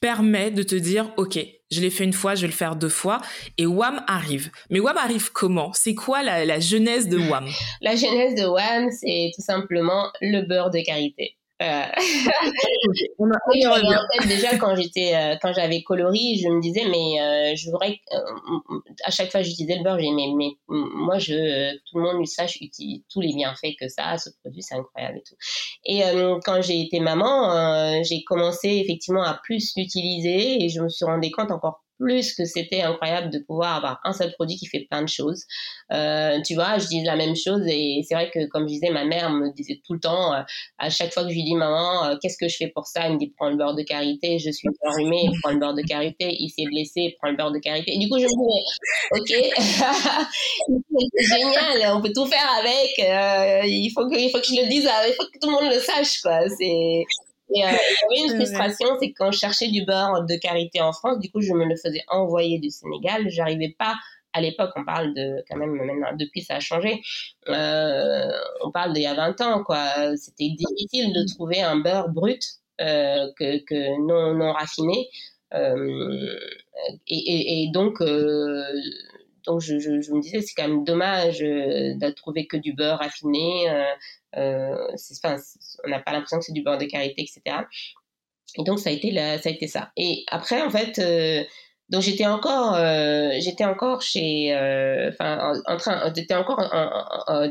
[0.00, 1.38] permet de te dire, OK,
[1.70, 3.20] je l'ai fait une fois, je vais le faire deux fois,
[3.58, 4.50] et WAM arrive.
[4.70, 5.72] Mais WAM arrive comment?
[5.72, 7.48] C'est quoi la, la genèse de WAM
[7.80, 11.36] La genèse de WAM, c'est tout simplement le beurre de karité.
[11.62, 11.84] Euh...
[13.18, 17.70] on a, déjà quand j'étais euh, quand j'avais coloris je me disais mais euh, je
[17.70, 22.02] voudrais euh, à chaque fois j'utilisais le beurre j'ai mais, mais moi je tout le
[22.02, 22.58] monde sache
[23.08, 25.34] tous les bienfaits que ça a ce produit c'est incroyable et tout.
[25.86, 26.02] Et
[26.44, 31.30] quand j'ai été maman j'ai commencé effectivement à plus l'utiliser et je me suis rendu
[31.30, 35.02] compte encore plus que c'était incroyable de pouvoir avoir un seul produit qui fait plein
[35.02, 35.44] de choses.
[35.92, 38.90] Euh, tu vois, je dis la même chose et c'est vrai que comme je disais,
[38.90, 40.42] ma mère me disait tout le temps, euh,
[40.78, 43.02] à chaque fois que je lui dis maman, euh, qu'est-ce que je fais pour ça?
[43.04, 45.82] Elle me dit prends le beurre de karité, je suis enrhumée, prends le beurre de
[45.82, 47.94] karité, il s'est blessé, prends le beurre de karité.
[47.94, 48.64] Et du coup, je me dis,
[49.12, 49.32] ok,
[51.16, 54.62] c'est génial, on peut tout faire avec, euh, il, faut que, il faut que je
[54.62, 56.40] le dise, il faut que tout le monde le sache, quoi.
[56.48, 57.04] C'est
[57.54, 57.68] et euh,
[58.16, 61.40] une frustration, c'est que quand je cherchais du beurre de karité en France, du coup,
[61.40, 63.28] je me le faisais envoyer du Sénégal.
[63.28, 63.94] J'arrivais pas
[64.32, 67.00] à l'époque, on parle de quand même maintenant depuis ça a changé.
[67.48, 68.30] Euh,
[68.62, 69.88] on parle d'il y a 20 ans quoi.
[70.16, 72.42] C'était difficile de trouver un beurre brut
[72.82, 75.08] euh, que, que non non raffiné.
[75.54, 76.38] Euh,
[77.06, 78.62] et, et, et, donc euh,
[79.46, 82.98] donc je, je, me disais c'est quand même dommage euh, de trouver que du beurre
[82.98, 83.70] raffiné.
[83.70, 83.84] Euh,
[84.36, 85.36] euh, enfin,
[85.84, 87.64] on n'a pas l'impression que c'est du beurre de karité, etc.
[88.58, 89.90] Et donc ça a été la, ça a été ça.
[89.96, 91.00] Et après en fait,
[91.88, 92.76] donc j'étais encore,
[93.38, 94.54] j'étais encore chez,
[95.08, 96.58] enfin en, train, j'étais encore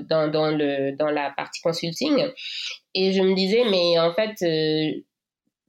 [0.10, 2.26] dans, dans le dans la partie consulting,
[2.94, 4.36] et je me disais mais en fait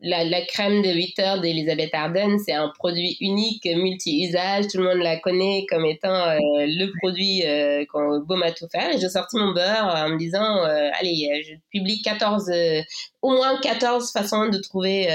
[0.01, 4.67] la, crème de 8 heures d'Elisabeth Arden, c'est un produit unique, multi-usage.
[4.69, 8.69] Tout le monde la connaît comme étant euh, le produit euh, qu'on beau à tout
[8.71, 8.95] faire.
[8.95, 12.51] Et j'ai sorti mon beurre en me disant, euh, allez, je publie 14,
[13.23, 15.07] au moins 14 façons de trouver,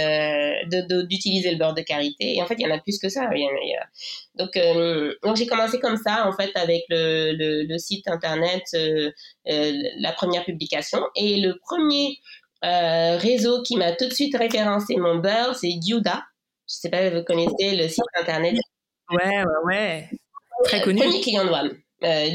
[1.07, 2.35] d'utiliser le beurre de karité.
[2.35, 3.29] Et en fait, il y en a plus que ça.
[4.35, 4.57] Donc,
[5.23, 8.63] donc j'ai commencé comme ça, en fait, avec le, le, le site internet,
[9.45, 11.01] la première publication.
[11.15, 12.17] Et le premier
[12.63, 16.23] euh, réseau qui m'a tout de suite référencé mon beurre, c'est Yuda.
[16.69, 18.55] Je sais pas si vous connaissez le site internet.
[19.09, 20.09] Ouais, ouais, ouais.
[20.63, 20.99] Très connu.
[20.99, 21.77] Premier client de WAM.
[22.03, 22.29] Euh,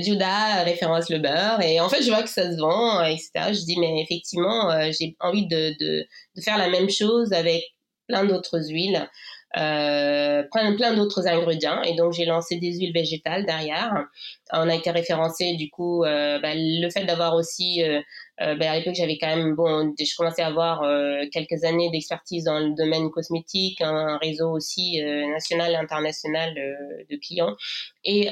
[0.64, 3.76] référence le beurre et en fait je vois que ça se vend etc je dis
[3.80, 7.64] mais effectivement euh, j'ai envie de, de, de, faire la même chose avec
[8.06, 9.08] plein d'autres huiles
[9.56, 11.82] euh, plein, d'autres ingrédients.
[11.82, 14.06] Et donc, j'ai lancé des huiles végétales derrière.
[14.52, 18.00] On a été référencé, du coup, euh, bah, le fait d'avoir aussi, euh,
[18.42, 21.90] euh bah, à l'époque, j'avais quand même, bon, je commençais à avoir euh, quelques années
[21.90, 27.56] d'expertise dans le domaine cosmétique, un, réseau aussi euh, national et international de clients.
[28.04, 28.28] Et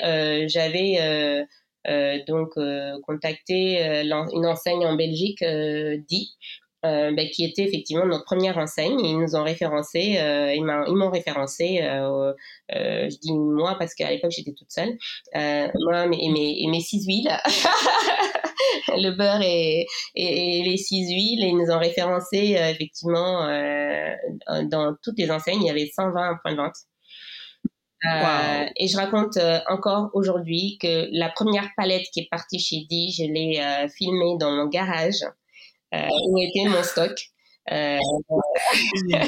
[0.48, 1.46] j'avais
[2.26, 2.50] donc
[3.02, 6.36] contacté une enseigne en Belgique, DI,
[6.84, 9.00] euh, ben, qui était effectivement notre première enseigne.
[9.00, 12.32] Ils nous ont référencé, euh, ils m'ont référencé, euh,
[12.74, 14.96] euh, je dis moi parce qu'à l'époque j'étais toute seule,
[15.34, 17.30] euh, moi et mes, et mes six huiles,
[18.88, 23.44] le beurre et, et, les six huiles, et ils nous ont référencé euh, effectivement
[24.64, 26.76] dans toutes les enseignes, il y avait 120 points de vente.
[28.06, 33.10] Euh, et je raconte encore aujourd'hui que la première palette qui est partie chez Di,
[33.10, 35.24] je l'ai filmée dans mon garage
[36.28, 37.12] où était mon stock.
[37.70, 37.98] Euh,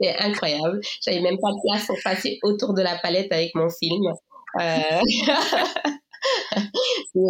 [0.00, 0.80] c'est incroyable.
[1.04, 4.12] J'avais même pas de place pour passer autour de la palette avec mon film.
[4.60, 5.00] Euh...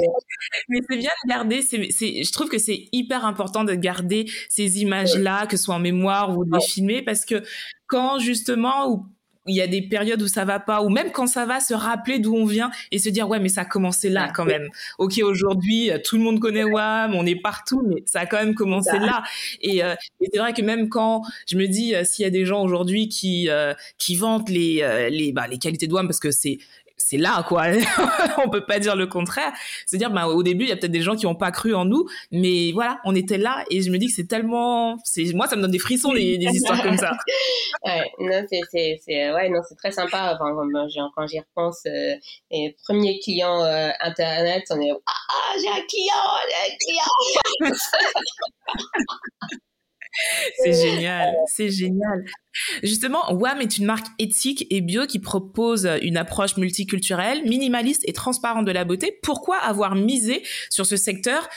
[0.69, 5.47] Mais c'est bien de garder, je trouve que c'est hyper important de garder ces images-là,
[5.47, 7.43] que ce soit en mémoire ou de les filmer, parce que
[7.87, 9.07] quand justement, ou
[9.47, 11.75] il y a des périodes où ça va pas, ou même quand ça va, se
[11.75, 14.69] rappeler d'où on vient et se dire ouais mais ça a commencé là quand même.
[14.99, 18.39] Ok aujourd'hui euh, tout le monde connaît WAM, on est partout, mais ça a quand
[18.39, 19.23] même commencé là.
[19.61, 22.31] Et, euh, et c'est vrai que même quand je me dis euh, s'il y a
[22.31, 23.49] des gens aujourd'hui qui
[23.99, 26.59] qui vantent les les bah, les qualités de WAM parce que c'est
[27.01, 27.65] c'est là quoi.
[28.45, 29.53] On peut pas dire le contraire.
[29.87, 31.75] C'est dire bah au début il y a peut-être des gens qui ont pas cru
[31.75, 35.33] en nous mais voilà on était là et je me dis que c'est tellement c'est
[35.33, 37.13] moi ça me donne des frissons des, histoires comme ça.
[37.85, 38.61] Ouais non c'est
[39.05, 40.39] c'est ouais non c'est très sympa.
[40.39, 42.15] Quand j'y repense euh,
[42.51, 46.15] les premiers clients euh, internet on est ah j'ai un client
[46.49, 47.75] j'ai un client
[50.59, 52.25] c'est génial, c'est génial.
[52.83, 58.13] Justement, WAM est une marque éthique et bio qui propose une approche multiculturelle, minimaliste et
[58.13, 59.19] transparente de la beauté.
[59.23, 61.49] Pourquoi avoir misé sur ce secteur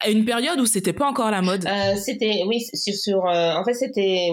[0.00, 1.66] à une période où c'était pas encore la mode?
[1.66, 4.30] Euh, C'était oui sur, sur euh, en fait c'était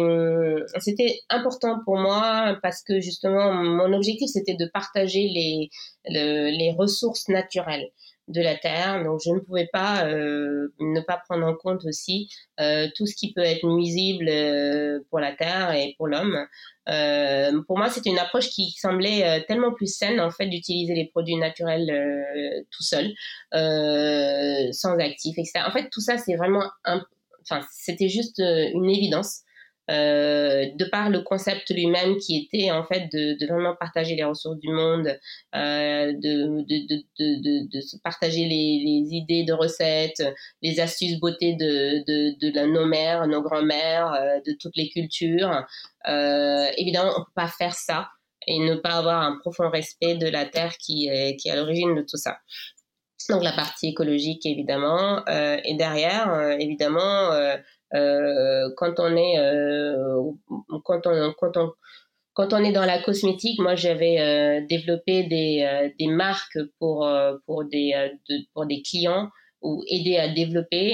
[0.79, 5.69] c'était important pour moi parce que justement mon objectif c'était de partager les
[6.07, 7.89] les ressources naturelles
[8.27, 9.03] de la Terre.
[9.03, 13.15] Donc, je ne pouvais pas euh, ne pas prendre en compte aussi euh, tout ce
[13.15, 16.37] qui peut être nuisible euh, pour la Terre et pour l'homme.
[17.67, 21.37] pour moi, c'était une approche qui semblait tellement plus saine, en fait, d'utiliser les produits
[21.37, 23.13] naturels tout seul,
[23.51, 25.65] sans actifs, etc.
[25.67, 26.63] En fait, tout ça, c'est vraiment...
[26.83, 27.01] Un...
[27.43, 29.41] Enfin, c'était juste une évidence.
[29.91, 34.57] Euh, de par le concept lui-même qui était en fait de, vraiment partager les ressources
[34.57, 35.07] du monde,
[35.53, 40.23] euh, de, de, de, partager les, idées de recettes,
[40.63, 45.63] les astuces beauté de, de nos mères, nos grands-mères, euh, de toutes les cultures.
[46.07, 48.09] Évidemment, on peut pas faire ça
[48.47, 51.55] et ne pas avoir un profond respect de la terre qui est, qui est à
[51.55, 52.37] l'origine de tout ça.
[53.29, 57.31] Donc la partie écologique évidemment et derrière évidemment
[57.93, 60.31] euh, quand on est euh,
[60.83, 61.71] quand on quand on
[62.33, 67.07] quand on est dans la cosmétique, moi j'avais euh, développé des, des marques pour
[67.45, 67.93] pour des
[68.53, 69.29] pour des clients
[69.61, 70.93] ou aider à développer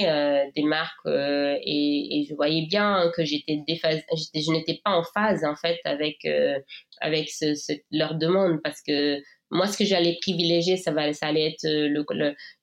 [0.56, 5.80] des marques et, je voyais bien que j'étais je n'étais pas en phase en fait
[5.84, 6.27] avec
[7.01, 9.19] avec ce, leur demande parce que
[9.51, 12.05] moi, ce que j'allais privilégier, ça, va, ça allait être le,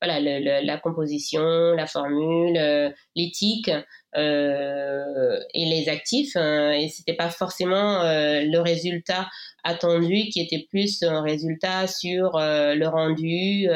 [0.00, 3.70] voilà, le, la composition, la formule, l'éthique
[4.16, 9.28] euh, et les actifs euh, et c'était pas forcément euh, le résultat
[9.64, 13.68] attendu qui était plus un résultat sur le rendu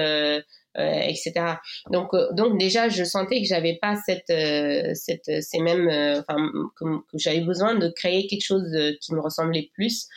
[0.75, 1.57] etc.
[1.91, 4.33] Donc, donc déjà, je sentais que j'avais pas cette,
[4.97, 10.09] cette, ces mêmes, enfin, que j'avais besoin de créer quelque chose qui me ressemblait plus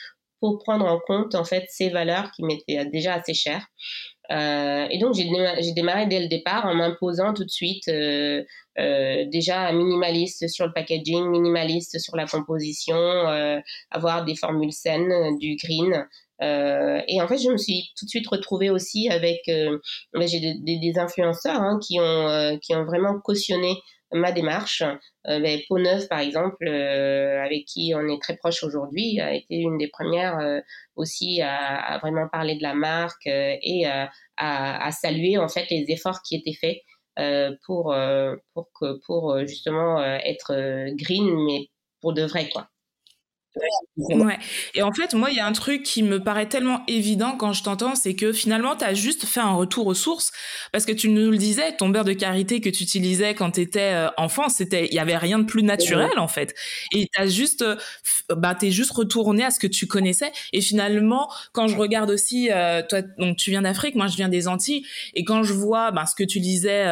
[0.53, 3.65] prendre en compte en fait ces valeurs qui m'étaient déjà assez chères.
[4.31, 8.43] Euh, et donc j'ai démarré, dès le départ en m'imposant tout de suite euh,
[8.77, 13.60] euh, déjà minimaliste sur le packaging, minimaliste sur la composition, euh,
[13.91, 16.05] avoir des formules saines, du green.
[16.41, 20.79] Euh, et en fait, je me suis tout de suite retrouvée aussi avec j'ai des,
[20.79, 23.77] des, influenceurs hein, qui ont qui ont vraiment cautionné
[24.12, 24.84] ma démarche.
[25.28, 29.56] Euh, ben, Neuve, par exemple, euh, avec qui on est très proche aujourd'hui, a été
[29.56, 30.60] une des premières euh,
[30.96, 35.70] aussi à, à, vraiment parler de la marque euh, et à, à, saluer en fait
[35.70, 36.78] les efforts qui étaient faits
[37.65, 37.96] pour
[38.54, 40.54] pour que pour justement être
[40.96, 41.70] green, mais
[42.02, 42.68] pour de vrai quoi.
[43.98, 44.38] Ouais.
[44.74, 47.54] Et en fait, moi, il y a un truc qui me paraît tellement évident quand
[47.54, 50.32] je t'entends, c'est que finalement, tu as juste fait un retour aux sources.
[50.72, 53.62] Parce que tu nous le disais, ton beurre de karité que tu utilisais quand tu
[53.62, 56.54] étais euh, enfant, il y avait rien de plus naturel en fait.
[56.91, 57.76] Et tu as juste euh,
[58.30, 60.32] bah tu juste retourné à ce que tu connaissais.
[60.54, 64.30] Et finalement, quand je regarde aussi euh, toi donc tu viens d'Afrique, moi je viens
[64.30, 64.86] des Antilles.
[65.13, 66.86] Et quand je vois bah, ce que tu disais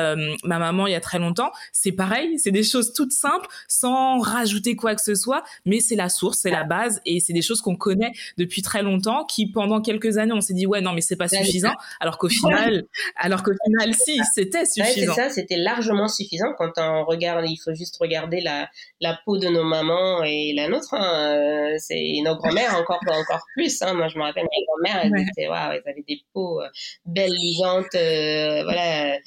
[0.44, 4.20] ma maman il y a très longtemps, c'est pareil, c'est des choses toutes simples sans
[4.20, 7.62] rajouter quoi que ce soit, mais c'est la source, la base et c'est des choses
[7.62, 11.02] qu'on connaît depuis très longtemps qui pendant quelques années on s'est dit ouais non mais
[11.02, 12.86] c'est pas suffisant alors qu'au final
[13.18, 15.14] alors qu'au final si c'était suffisant.
[15.14, 18.70] ça, c'était largement suffisant quand on regarde il faut juste regarder la
[19.02, 21.24] la peau de nos mamans et la nôtre hein.
[21.24, 23.94] Euh, c'est nos grand-mères encore encore plus hein.
[23.94, 26.68] moi je me rappelle mes grand-mères elles, étaient, elles avaient des peaux euh,
[27.06, 29.18] belles lisantes euh, voilà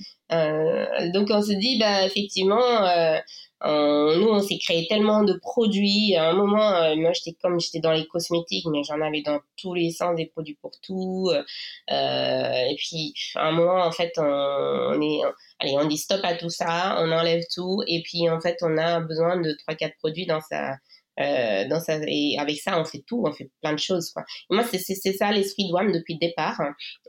[1.12, 3.20] donc on se dit bah effectivement
[3.64, 6.14] euh, nous, on s'est créé tellement de produits.
[6.14, 9.40] À un moment, euh, moi, j'étais comme j'étais dans les cosmétiques, mais j'en avais dans
[9.57, 11.31] tous les sens des produits pour tout.
[11.31, 11.42] Euh,
[11.90, 15.21] et puis, à un moment, en fait, on, est,
[15.61, 18.77] allez, on dit stop à tout ça, on enlève tout, et puis en fait, on
[18.77, 20.77] a besoin de trois, quatre produits dans sa
[21.19, 24.11] euh, dans sa, et avec ça, on fait tout, on fait plein de choses.
[24.11, 24.23] Quoi.
[24.51, 26.61] Et moi, c'est ça l'esprit de WAM depuis le départ.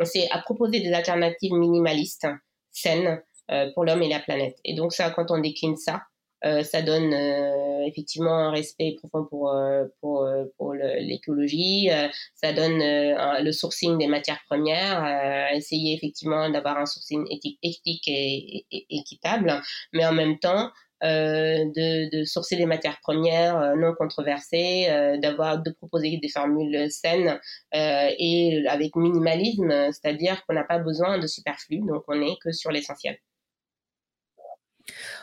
[0.03, 2.27] C'est à proposer des alternatives minimalistes,
[2.71, 4.57] saines, euh, pour l'homme et la planète.
[4.65, 6.03] Et donc ça, quand on décline ça,
[6.45, 11.89] euh, ça donne euh, effectivement un respect profond pour euh, pour pour l'écologie.
[12.35, 15.51] ça donne le sourcing des matières premières.
[15.53, 19.61] essayer effectivement d'avoir un sourcing éthique, et, équitable,
[19.93, 20.71] mais en même temps
[21.01, 24.87] de, de, sourcer des matières premières non controversées,
[25.21, 27.39] d'avoir de proposer des formules saines
[27.73, 32.71] et avec minimalisme, c'est-à-dire qu'on n'a pas besoin de superflu, donc on est que sur
[32.71, 33.17] l'essentiel.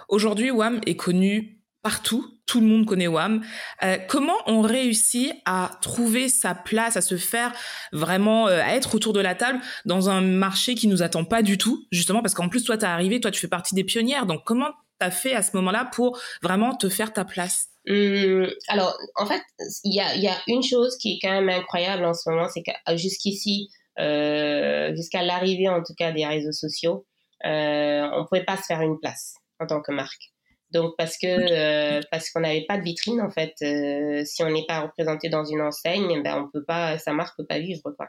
[0.08, 3.44] Aujourd'hui, WAM est connu partout, tout le monde connaît WAM.
[3.82, 7.52] Euh, comment on réussit à trouver sa place, à se faire
[7.92, 11.42] vraiment, euh, à être autour de la table dans un marché qui nous attend pas
[11.42, 14.26] du tout, justement parce qu'en plus toi t'es arrivé, toi tu fais partie des pionnières.
[14.26, 17.68] Donc comment t'as fait à ce moment-là pour vraiment te faire ta place?
[17.86, 19.42] Hum, alors, en fait,
[19.84, 22.96] il y a, une chose qui est quand même incroyable en ce moment, c'est que
[22.96, 27.06] jusqu'ici, euh, jusqu'à l'arrivée en tout cas des réseaux sociaux,
[27.44, 30.34] euh, on pouvait pas se faire une place en tant que marque.
[30.74, 34.50] Donc parce que euh, parce qu'on n'avait pas de vitrine en fait, euh, si on
[34.50, 37.82] n'est pas représenté dans une enseigne, ben on peut pas, sa marque peut pas vivre
[37.96, 38.08] quoi.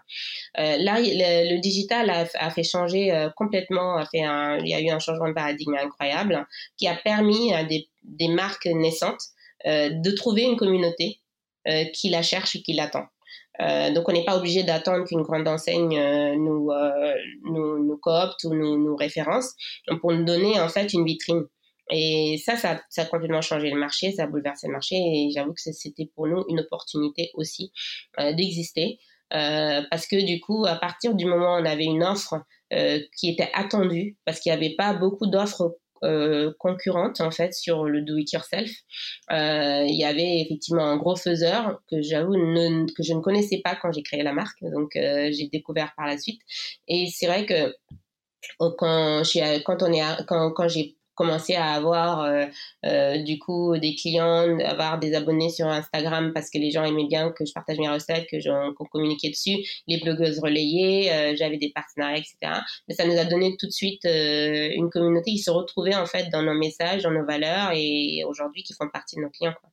[0.58, 4.74] Euh, là, le, digital a, a, fait changer euh, complètement, a fait un, il y
[4.74, 9.22] a eu un changement de paradigme incroyable qui a permis à des, des marques naissantes
[9.68, 11.22] euh, de trouver une communauté
[11.96, 13.08] qui la cherche et qui l'attend.
[13.62, 15.98] Euh, donc on n'est pas obligé d'attendre qu'une grande enseigne
[16.38, 16.72] nous,
[17.44, 19.54] nous, nous coopte ou nous, nous référence
[20.02, 21.46] pour nous donner en fait une vitrine.
[21.92, 25.30] Et ça, ça, ça a complètement changé le marché, ça a bouleversé le marché et
[25.32, 27.72] j'avoue que c'était pour nous une opportunité aussi
[28.20, 29.00] euh, d'exister.
[29.34, 32.36] Euh, parce que du coup, à partir du moment où on avait une offre
[32.74, 37.54] euh, qui était attendue, parce qu'il n'y avait pas beaucoup d'offres euh, concurrentes en fait
[37.54, 38.72] sur le do it yourself.
[39.32, 43.76] Euh, il y avait effectivement un gros faiseur que j'avoue que je ne connaissais pas
[43.76, 46.42] quand j'ai créé la marque, donc euh, j'ai découvert par la suite.
[46.88, 47.76] Et c'est vrai que
[48.60, 49.24] quand,
[49.66, 52.46] quand on est quand, quand j'ai commencer à avoir euh,
[52.86, 57.08] euh, du coup des clients, avoir des abonnés sur Instagram parce que les gens aimaient
[57.08, 58.38] bien que je partage mes recettes, que
[58.74, 62.38] qu'on communiquait dessus, les blogueuses relayées, euh, j'avais des partenariats, etc.
[62.88, 66.30] Mais ça nous a donné tout de suite une communauté qui se retrouvait en fait
[66.32, 69.56] dans nos messages, dans nos valeurs et aujourd'hui qui font partie de nos clients.
[69.60, 69.70] Quoi.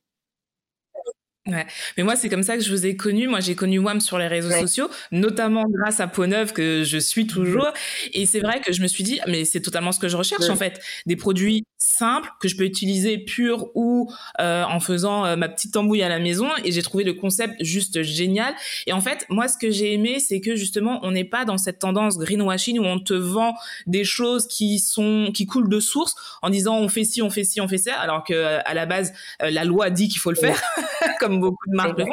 [1.45, 1.65] Ouais.
[1.97, 3.27] Mais moi, c'est comme ça que je vous ai connu.
[3.27, 6.97] Moi, j'ai connu WAM sur les réseaux sociaux, notamment grâce à Peau Neuve que je
[6.97, 7.71] suis toujours.
[8.13, 10.49] Et c'est vrai que je me suis dit, mais c'est totalement ce que je recherche,
[10.49, 10.81] en fait.
[11.05, 15.73] Des produits simples que je peux utiliser purs ou euh, en faisant euh, ma petite
[15.73, 16.47] tambouille à la maison.
[16.63, 18.55] Et j'ai trouvé le concept juste génial.
[18.87, 21.57] Et en fait, moi, ce que j'ai aimé, c'est que justement, on n'est pas dans
[21.57, 23.53] cette tendance greenwashing où on te vend
[23.85, 27.43] des choses qui sont, qui coulent de source en disant on fait ci, on fait
[27.43, 30.31] ci, on fait ça, alors que à la base, euh, la loi dit qu'il faut
[30.31, 30.61] le faire,
[31.19, 32.05] comme beaucoup de marques le.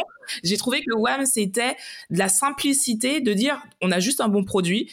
[0.43, 1.77] J'ai trouvé que WAM, c'était
[2.11, 4.91] de la simplicité de dire, on a juste un bon produit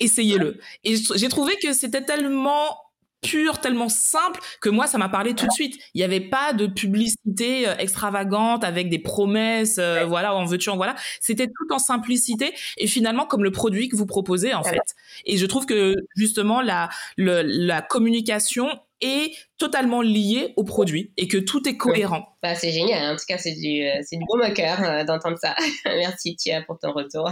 [0.00, 0.58] essayez-le.
[0.82, 2.76] Et j'ai trouvé que c'était tellement
[3.22, 5.80] pur, tellement simple que moi ça m'a parlé tout de suite.
[5.94, 10.68] Il n'y avait pas de publicité euh, extravagante avec des promesses, euh, voilà, en veux-tu,
[10.68, 10.94] en voilà.
[11.20, 14.78] C'était tout en simplicité et finalement comme le produit que vous proposez en fait.
[15.24, 18.68] Et je trouve que justement la la communication
[19.00, 22.36] est totalement liée au produit et que tout est cohérent.
[22.40, 23.12] Bah, c'est génial.
[23.12, 25.56] En tout cas, c'est du, euh, c'est du bon cœur d'entendre ça.
[25.84, 27.28] Merci, Tia, pour ton retour.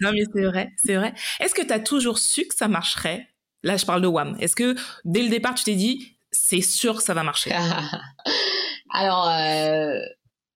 [0.00, 1.14] non, mais c'est vrai, c'est vrai.
[1.38, 3.28] Est-ce que tu as toujours su que ça marcherait?
[3.62, 4.36] Là, je parle de WAM.
[4.40, 7.52] Est-ce que dès le départ, tu t'es dit, c'est sûr que ça va marcher?
[8.94, 9.98] Alors, euh,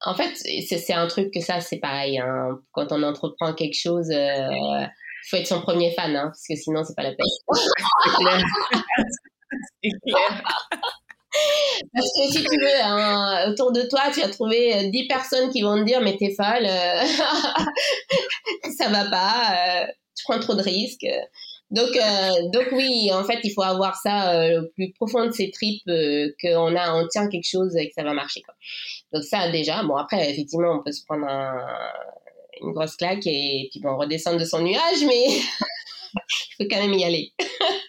[0.02, 2.18] en fait, c'est un truc que ça, c'est pareil.
[2.18, 2.58] Hein.
[2.72, 4.86] Quand on entreprend quelque chose, il euh,
[5.28, 7.26] faut être son premier fan, hein, parce que sinon, c'est pas la peine.
[9.82, 10.42] c'est clair.
[11.94, 15.62] Parce que si tu veux, hein, autour de toi, tu as trouvé 10 personnes qui
[15.62, 17.04] vont te dire, mais t'es folle, euh,
[18.78, 19.86] ça va pas,
[20.16, 21.06] tu prends trop de risques.
[21.70, 25.30] Donc, euh, donc oui, en fait, il faut avoir ça euh, le plus profond de
[25.30, 28.42] ses tripes, euh, qu'on a, on tient quelque chose et que ça va marcher.
[28.42, 28.54] Quoi.
[29.12, 31.64] Donc ça déjà, bon après, effectivement, on peut se prendre un,
[32.60, 35.26] une grosse claque et puis bon, redescendre de son nuage, mais
[36.18, 37.32] il faut quand même y aller.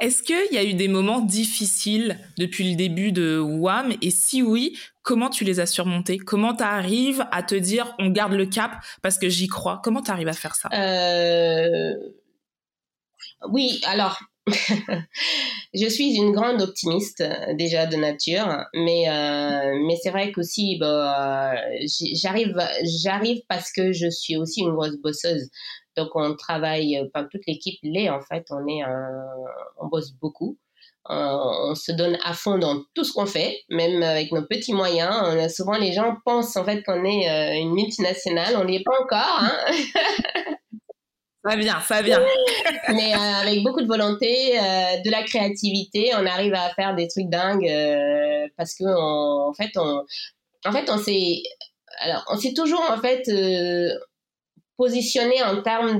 [0.00, 4.42] Est-ce qu'il y a eu des moments difficiles depuis le début de WAM Et si
[4.42, 6.18] oui, comment tu les as surmontés?
[6.18, 8.72] Comment tu arrives à te dire on garde le cap
[9.02, 9.80] parce que j'y crois?
[9.84, 10.68] Comment tu arrives à faire ça?
[10.72, 11.94] Euh...
[13.48, 14.20] Oui, alors
[15.74, 17.24] je suis une grande optimiste
[17.54, 21.54] déjà de nature, mais euh, mais c'est vrai qu'aussi bah,
[21.86, 22.54] j'arrive
[23.02, 25.48] j'arrive parce que je suis aussi une grosse bosseuse.
[25.96, 28.44] Donc on travaille, enfin toute l'équipe l'est en fait.
[28.50, 28.82] On est,
[29.80, 30.58] on bosse beaucoup.
[31.08, 35.52] on se donne à fond dans tout ce qu'on fait, même avec nos petits moyens.
[35.54, 38.56] Souvent les gens pensent en fait qu'on est euh, une multinationale.
[38.58, 39.40] On n'y est pas encore.
[39.40, 40.53] Hein
[41.46, 42.02] Ça vient, ça.
[42.88, 47.08] Mais euh, avec beaucoup de volonté, euh, de la créativité, on arrive à faire des
[47.08, 47.70] trucs dingues
[48.56, 53.28] parce que on, fait, on s'est, toujours en fait,
[54.76, 55.98] positionner en termes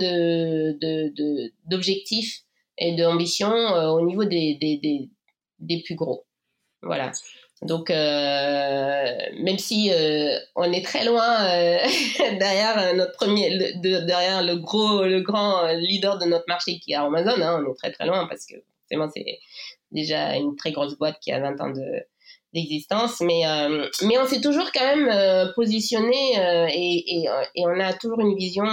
[1.67, 2.45] d'objectifs
[2.79, 6.27] et d'ambition euh, au niveau des, des, plus gros.
[6.83, 7.13] Voilà.
[7.65, 9.07] Donc, euh,
[9.41, 11.39] même si euh, on est très loin
[12.39, 17.41] derrière notre premier, derrière le gros, le grand leader de notre marché qui est Amazon,
[17.41, 19.39] hein, on est très très loin parce que forcément c'est
[19.91, 22.05] déjà une très grosse boîte qui a 20 ans de,
[22.55, 27.29] d'existence, mais euh, mais on s'est toujours quand même euh, positionné euh, et, et,
[27.67, 28.65] on a toujours une vision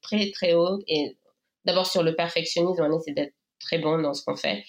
[0.00, 1.16] très très haute et
[1.66, 4.64] d'abord sur le perfectionnisme, on essaie d'être très bon dans ce qu'on fait.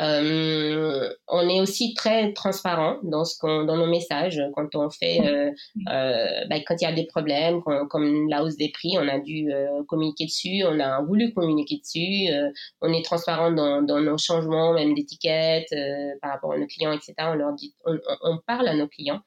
[0.00, 5.20] Euh, on est aussi très transparent dans ce qu'on, dans nos messages quand on fait,
[5.20, 5.50] euh,
[5.88, 9.18] euh, bah, quand il y a des problèmes, comme la hausse des prix, on a
[9.20, 9.52] dû
[9.86, 12.32] communiquer dessus, on a voulu communiquer dessus.
[12.80, 17.14] On est transparent dans, nos changements, même d'étiquettes euh, par rapport à nos clients, etc.
[17.20, 19.20] On leur dit, on parle à nos clients.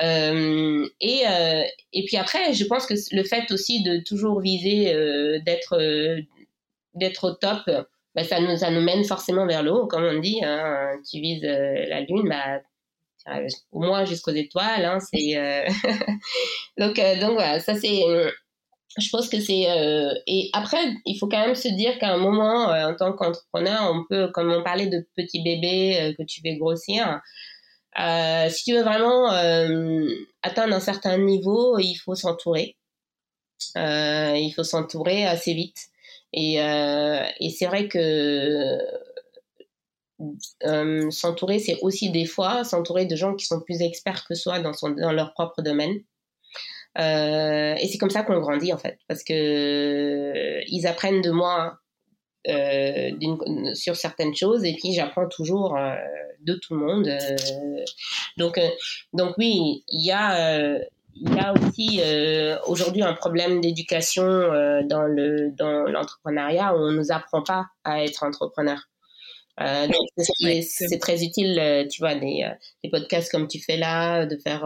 [0.00, 1.22] et
[1.94, 4.92] et puis après, je pense que le fait aussi de toujours viser
[5.44, 5.78] d'être
[6.94, 7.70] d'être au top
[8.14, 10.40] bah, ça, nous, ça nous mène forcément vers le haut, comme on dit.
[10.44, 12.60] Hein, tu vises euh, la lune, bah,
[13.70, 14.84] au moins jusqu'aux étoiles.
[14.84, 15.66] Hein, c'est euh,
[16.78, 18.02] donc euh, donc voilà, ça c'est.
[18.98, 19.64] Je pense que c'est
[20.26, 24.04] et après il faut quand même se dire qu'à un moment en tant qu'entrepreneur on
[24.04, 27.18] peut comme on parlait de petit bébé que tu fais grossir
[28.50, 29.30] si tu veux vraiment
[30.42, 32.76] atteindre un certain niveau il faut s'entourer
[33.76, 35.88] il faut s'entourer assez vite
[36.32, 38.78] et, euh, et c'est vrai que
[40.64, 44.60] euh, s'entourer, c'est aussi des fois s'entourer de gens qui sont plus experts que soi
[44.60, 46.00] dans, son, dans leur propre domaine.
[46.98, 51.78] Euh, et c'est comme ça qu'on grandit en fait, parce que ils apprennent de moi
[53.74, 55.78] sur certaines choses et puis j'apprends toujours
[56.40, 57.08] de tout le monde.
[58.36, 58.60] donc,
[59.12, 60.78] donc oui, il y a
[61.14, 66.78] il y a aussi euh, aujourd'hui un problème d'éducation euh, dans le dans l'entrepreneuriat où
[66.78, 68.78] on nous apprend pas à être entrepreneur.
[69.60, 73.76] Euh, donc c'est très utile, euh, tu vois, des, euh, des podcasts comme tu fais
[73.76, 74.62] là, de faire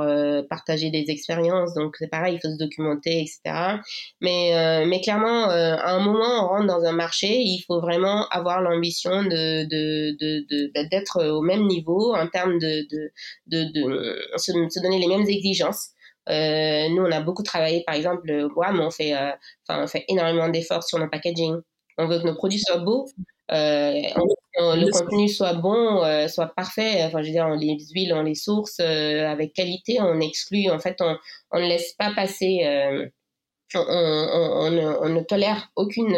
[0.48, 1.74] partager des expériences.
[1.74, 3.78] Donc c'est pareil, il faut se documenter, etc.
[4.20, 8.60] Mais mais clairement, à un moment, on rentre dans un marché, il faut vraiment avoir
[8.62, 13.12] l'ambition de de de d'être au même niveau en termes de de
[13.48, 15.90] de, de se, se donner les mêmes exigences.
[16.28, 19.30] Euh, nous, on a beaucoup travaillé, par exemple, le mais on fait, euh,
[19.68, 21.56] enfin, on fait énormément d'efforts sur nos packaging.
[21.98, 23.06] On veut que nos produits soient beaux,
[23.52, 27.04] euh, le contenu soit bon, euh, soit parfait.
[27.04, 30.70] Enfin, je veux dire, on les huiles, on les source euh, avec qualité, on exclut.
[30.70, 31.16] En fait, on,
[31.52, 32.62] on ne laisse pas passer
[33.74, 36.16] on, ne tolère aucune,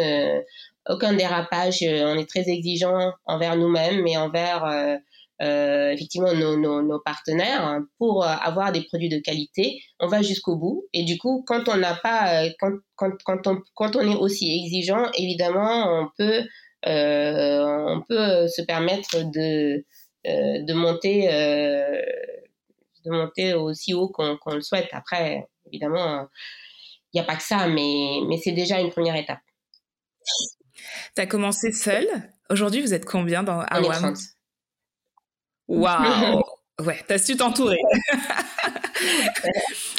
[0.87, 1.79] aucun dérapage.
[1.83, 4.99] On est très exigeant envers nous-mêmes et envers
[5.41, 9.81] euh, effectivement nos, nos, nos, partenaires hein, pour euh, avoir des produits de qualité.
[9.99, 13.47] On va jusqu'au bout et du coup, quand on n'a pas, euh, quand, quand, quand,
[13.47, 16.43] on, quand on est aussi exigeant, évidemment, on peut,
[16.87, 19.85] euh, on peut se permettre de,
[20.25, 21.27] de monter,
[23.05, 24.89] de monter aussi haut qu'on le souhaite.
[24.91, 26.27] Après, évidemment,
[27.13, 29.39] il n'y a pas que ça, mais, mais c'est déjà une première étape.
[31.15, 32.07] Tu as commencé seule.
[32.49, 34.15] Aujourd'hui, vous êtes combien dans Awam?
[35.69, 36.43] Waouh
[36.85, 37.77] Ouais, t'as su t'entourer.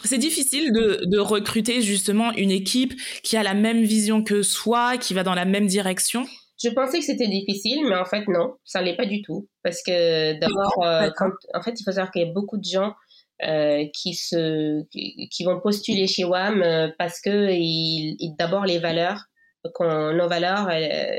[0.05, 4.97] c'est difficile de, de, recruter justement une équipe qui a la même vision que soi,
[4.97, 6.27] qui va dans la même direction?
[6.63, 9.47] Je pensais que c'était difficile, mais en fait non, ça l'est pas du tout.
[9.63, 11.11] Parce que d'abord, euh,
[11.55, 12.95] en fait, il faut savoir qu'il y a beaucoup de gens
[13.47, 17.49] euh, qui se, qui, vont postuler chez WAM euh, parce que
[18.37, 19.25] d'abord les valeurs
[19.75, 21.19] qu'on nos valeurs euh,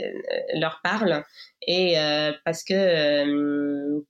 [0.56, 1.24] leur parlent.
[1.68, 4.02] Et euh, parce que euh,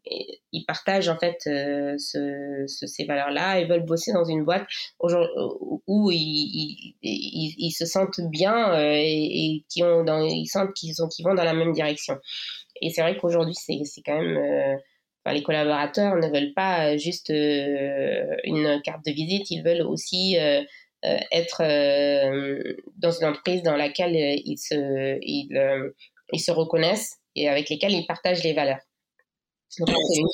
[0.51, 3.59] ils partagent en fait ce, ces valeurs-là.
[3.59, 4.65] Ils veulent bosser dans une boîte
[4.99, 11.23] où ils, ils, ils, se sentent bien et, qui ont dans, ils sentent qu'ils qui
[11.23, 12.17] vont dans la même direction.
[12.81, 14.79] Et c'est vrai qu'aujourd'hui c'est quand même
[15.23, 20.63] Enfin, les collaborateurs ne veulent pas juste une carte de visite, ils veulent aussi euh,
[21.03, 25.91] être euh, dans une entreprise dans laquelle euh, ils se, ils,
[26.31, 28.79] ils se reconnaissent et avec lesquels ils partagent les valeurs.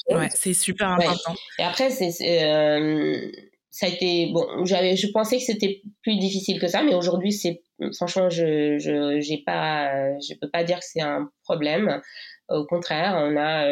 [0.09, 1.35] Ouais, c'est super important.
[1.59, 4.65] Et après, c'est, ça a été bon.
[4.65, 7.61] J'avais, je pensais que c'était plus difficile que ça, mais aujourd'hui, c'est
[7.95, 12.01] franchement, je, je, j'ai pas, je peux pas dire que c'est un problème.
[12.49, 13.67] Au contraire, on a,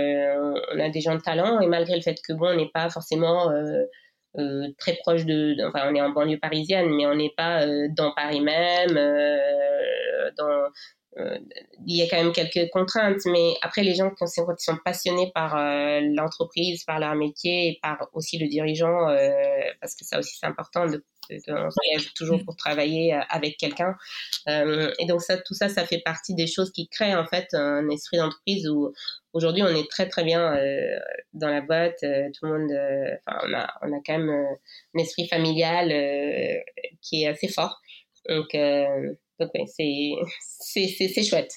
[0.75, 2.89] on a des gens de talent et malgré le fait que bon, on n'est pas
[2.89, 3.85] forcément euh,
[4.77, 8.13] très proche de, enfin on est en banlieue parisienne, mais on n'est pas euh, dans
[8.13, 8.97] Paris même.
[8.97, 10.69] Euh, dans,
[11.87, 14.45] il y a quand même quelques contraintes, mais après les gens qui sont,
[14.83, 15.55] passionnés par
[16.01, 19.07] l'entreprise, par leur métier et par aussi le dirigeant,
[19.79, 23.95] parce que ça aussi c'est important de on se toujours pour travailler avec quelqu'un.
[24.47, 27.89] et donc ça, tout ça, ça fait partie des choses qui créent en fait un
[27.89, 28.93] esprit d'entreprise où
[29.35, 30.97] Aujourd'hui, on est très très bien euh,
[31.33, 32.01] dans la boîte.
[32.03, 35.89] Euh, tout le monde, euh, on a on a quand même un esprit familial
[37.01, 37.81] qui est assez fort.
[38.29, 38.55] Donc,
[39.37, 40.11] donc c'est
[40.49, 41.51] c'est chouette.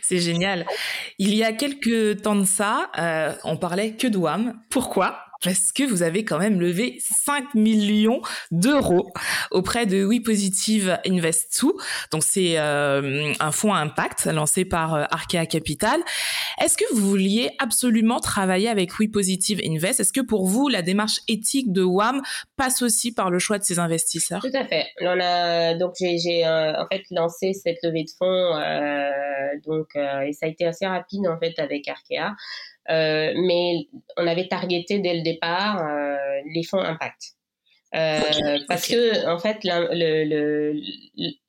[0.00, 0.64] C'est génial.
[1.18, 2.90] Il y a quelques temps de ça,
[3.44, 4.58] on parlait que de WAM.
[4.70, 5.27] Pourquoi?
[5.42, 8.20] Parce que vous avez quand même levé 5 millions
[8.50, 9.10] d'euros
[9.50, 11.72] auprès de We Positive Invest 2.
[12.12, 16.00] Donc c'est euh, un fonds à impact lancé par euh, Arkea Capital.
[16.60, 20.00] Est-ce que vous vouliez absolument travailler avec We Positive Invest?
[20.00, 22.20] Est-ce que pour vous la démarche éthique de WAM
[22.56, 24.42] passe aussi par le choix de ses investisseurs?
[24.42, 24.86] Tout à fait.
[25.78, 28.58] Donc j'ai euh, en fait lancé cette levée de fonds
[29.66, 32.34] donc et ça a été assez rapide en fait avec Arkea.
[32.90, 33.86] Euh, mais
[34.16, 36.16] on avait targeté dès le départ euh,
[36.54, 37.37] les fonds impact.
[37.94, 40.80] Euh, parce que en fait, le, le,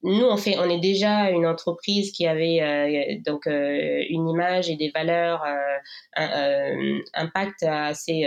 [0.04, 4.70] nous on fait, on est déjà une entreprise qui avait euh, donc euh, une image
[4.70, 5.44] et des valeurs
[7.14, 8.26] impact assez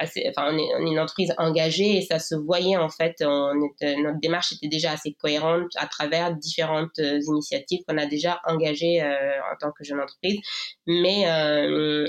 [0.00, 3.16] enfin, on est, une entreprise engagée et ça se voyait en fait.
[3.20, 9.02] On notre démarche était déjà assez cohérente à travers différentes initiatives qu'on a déjà engagées
[9.02, 10.40] en tant que jeune entreprise.
[10.86, 11.26] Mais,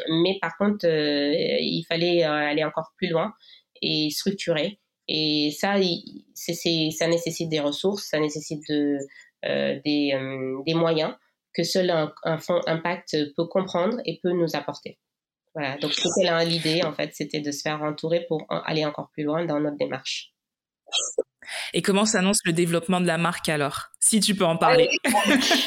[0.10, 3.34] mais par contre, il fallait aller encore plus loin
[3.82, 4.80] et structurer.
[5.08, 5.76] Et ça,
[6.34, 8.98] c'est, ça nécessite des ressources, ça nécessite de,
[9.44, 11.16] des, des moyens
[11.54, 15.00] que seul un, fonds impact peut comprendre et peut nous apporter.
[15.56, 19.24] Voilà, donc c'était l'idée, en fait, c'était de se faire entourer pour aller encore plus
[19.24, 20.34] loin dans notre démarche.
[21.74, 23.88] Et comment s'annonce le développement de la marque alors?
[24.00, 24.90] Si tu peux en parler.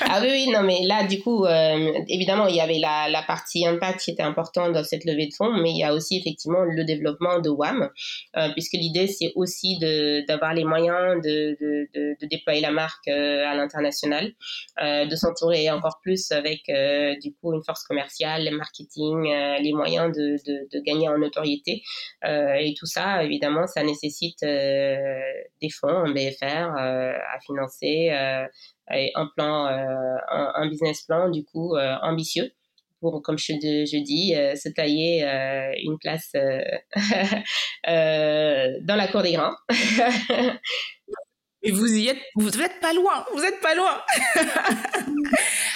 [0.08, 3.22] ah oui, oui, non, mais là, du coup, euh, évidemment, il y avait la, la,
[3.22, 6.16] partie impact qui était importante dans cette levée de fonds, mais il y a aussi
[6.16, 7.90] effectivement le développement de WAM,
[8.36, 9.78] euh, puisque l'idée, c'est aussi
[10.28, 14.32] d'avoir les moyens de, de, de, de, déployer la marque euh, à l'international,
[14.80, 16.62] de s'entourer encore plus avec,
[17.20, 19.24] du coup, une force commerciale, le marketing,
[19.60, 21.82] les moyens de, de, gagner en notoriété.
[22.24, 28.10] et tout ça, évidemment, ça nécessite des fonds, un BFR à financer
[28.88, 32.50] un plan, euh, un, business plan du coup euh, ambitieux
[33.00, 35.22] pour, comme je, dis, se tailler
[35.82, 36.32] une place
[37.86, 39.54] dans la cour des grands.
[41.62, 44.00] Et vous y êtes, vous êtes pas loin, vous êtes pas loin.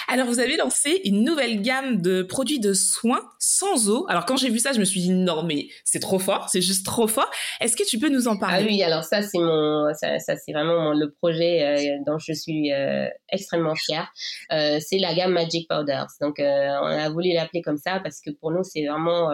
[0.08, 4.06] Alors, vous avez lancé une nouvelle gamme de produits de soins sans eau.
[4.08, 6.60] Alors, quand j'ai vu ça, je me suis dit non, mais c'est trop fort, c'est
[6.60, 7.30] juste trop fort.
[7.60, 8.64] Est-ce que tu peux nous en parler?
[8.64, 12.72] Ah oui, alors ça, c'est mon, ça, c'est vraiment le projet euh, dont je suis
[12.72, 14.12] euh, extrêmement fière.
[14.52, 16.08] Euh, c'est la gamme Magic Powders.
[16.20, 19.30] Donc, on a voulu l'appeler comme ça parce que pour nous, c'est vraiment,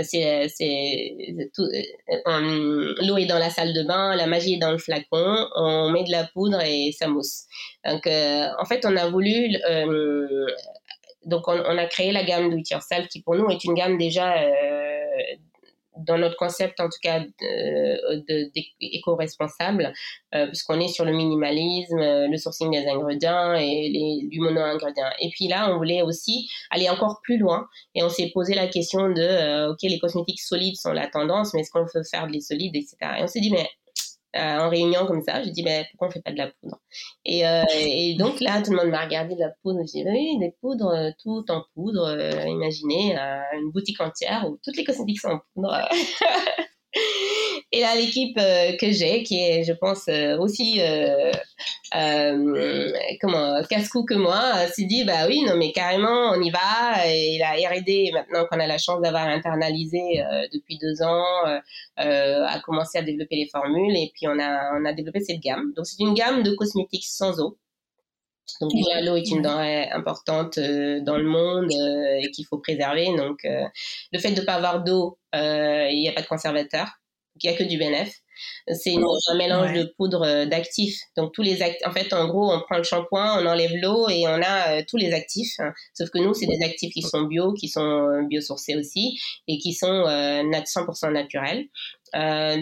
[0.00, 1.16] c'est, c'est
[1.56, 5.48] l'eau est dans la salle de bain, la magie est dans le flacon.
[5.56, 7.44] On met de la poudre et ça mousse.
[7.84, 10.03] Donc, en fait, on a voulu euh,
[11.26, 13.96] donc, on, a créé la gamme Do It Yourself qui, pour nous, est une gamme
[13.98, 14.50] déjà, euh,
[15.96, 17.20] dans notre concept, en tout cas,
[18.80, 19.92] d'éco-responsable,
[20.34, 23.90] euh, puisqu'on est sur le minimalisme, le sourcing des ingrédients et
[24.28, 25.10] du mono-ingrédient.
[25.20, 28.66] Et puis là, on voulait aussi aller encore plus loin et on s'est posé la
[28.66, 32.40] question de, OK, les cosmétiques solides sont la tendance, mais est-ce qu'on peut faire des
[32.40, 32.96] solides, etc.
[33.18, 33.68] Et on s'est dit, mais
[34.36, 35.42] euh, en réunion comme ça.
[35.42, 36.80] J'ai dit, ben, pourquoi on fait pas de la poudre?
[37.24, 39.80] Et, euh, et, donc là, tout le monde m'a regardé de la poudre.
[39.80, 42.16] J'ai dit, oui, des poudres, euh, tout en poudre.
[42.46, 43.16] imaginez
[43.54, 45.88] une boutique entière où toutes les cosmétiques sont en poudre.
[47.74, 51.32] Et là, l'équipe euh, que j'ai, qui est, je pense, euh, aussi euh,
[53.20, 57.04] comment casse-cou que moi, s'est dit bah oui, non mais carrément, on y va.
[57.08, 60.22] Et la R&D, maintenant qu'on a la chance d'avoir internalisé
[60.52, 61.24] depuis deux ans,
[61.96, 65.72] a commencé à développer les formules et puis on a on a développé cette gamme.
[65.74, 67.58] Donc c'est une gamme de cosmétiques sans eau.
[68.60, 68.70] Donc
[69.02, 73.16] l'eau est une denrée importante dans le monde et qu'il faut préserver.
[73.16, 76.86] Donc le fait de ne pas avoir d'eau, il n'y a pas de conservateur
[77.44, 78.10] il n'y a que du BNF.
[78.68, 80.98] C'est un mélange de poudre euh, d'actifs.
[81.16, 84.08] Donc tous les actifs, en fait, en gros, on prend le shampoing, on enlève l'eau
[84.08, 85.56] et on a euh, tous les actifs.
[85.92, 89.58] Sauf que nous, c'est des actifs qui sont bio, qui sont euh, biosourcés aussi et
[89.58, 91.68] qui sont 100% naturels.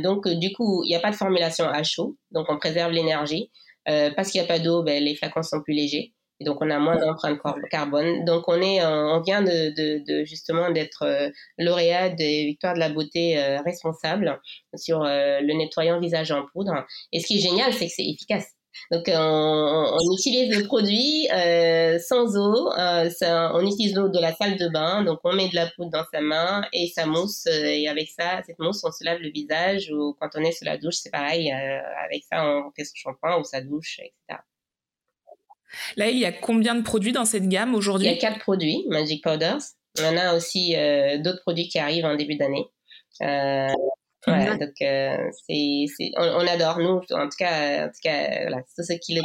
[0.03, 3.51] donc du coup, il n'y a pas de formulation à chaud, donc on préserve l'énergie.
[3.85, 6.79] parce qu'il n'y a pas d'eau, ben, les flacons sont plus légers donc, on a
[6.79, 7.39] moins d'empreintes
[7.71, 8.25] carbone.
[8.25, 13.39] Donc, on est, on vient de, justement d'être euh, lauréat des Victoires de la beauté
[13.39, 14.41] euh, responsable
[14.75, 16.85] sur euh, le nettoyant visage en poudre.
[17.13, 18.47] Et ce qui est génial, c'est que c'est efficace.
[18.91, 21.29] Donc, on, utilise le produit
[22.09, 22.71] sans eau.
[22.75, 25.05] on utilise l'eau de la salle de bain.
[25.05, 27.47] Donc, on met de la poudre dans sa main et ça mousse.
[27.47, 29.91] et avec ça, cette mousse, on se lave le visage.
[29.93, 31.51] Ou quand on est sur la douche, c'est pareil.
[31.51, 34.43] avec ça, on fait son shampoing ou sa douche, etc.
[35.97, 38.41] Là, il y a combien de produits dans cette gamme aujourd'hui Il y a quatre
[38.41, 39.61] produits, Magic Powders.
[40.01, 42.67] On en a aussi euh, d'autres produits qui arrivent en début d'année.
[43.21, 43.69] Euh,
[44.27, 45.17] donc euh,
[45.49, 49.15] c'est, on, on, adore nous, en tout cas, en tout cas, voilà, tout ce qui
[49.15, 49.21] le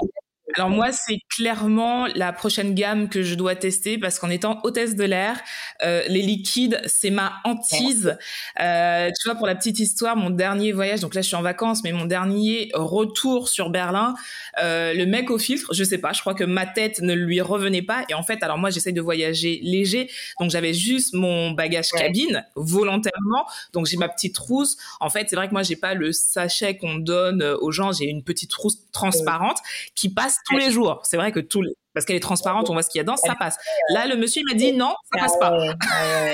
[0.56, 4.96] alors moi, c'est clairement la prochaine gamme que je dois tester parce qu'en étant hôtesse
[4.96, 5.42] de l'air,
[5.84, 8.18] euh, les liquides, c'est ma hantise.
[8.62, 11.42] Euh, tu vois, pour la petite histoire, mon dernier voyage, donc là je suis en
[11.42, 14.16] vacances, mais mon dernier retour sur Berlin,
[14.62, 17.42] euh, le mec au filtre, je sais pas, je crois que ma tête ne lui
[17.42, 18.06] revenait pas.
[18.08, 22.46] Et en fait, alors moi j'essaye de voyager léger, donc j'avais juste mon bagage cabine
[22.56, 24.78] volontairement, donc j'ai ma petite trousse.
[25.02, 28.06] En fait, c'est vrai que moi j'ai pas le sachet qu'on donne aux gens, j'ai
[28.06, 29.58] une petite trousse transparente
[29.94, 31.02] qui passe tous les jours.
[31.04, 31.74] C'est vrai que tous les...
[31.94, 33.58] parce qu'elle est transparente, on voit ce qu'il y a dedans, ça passe.
[33.90, 35.52] Là, le monsieur m'a dit non, ça passe pas.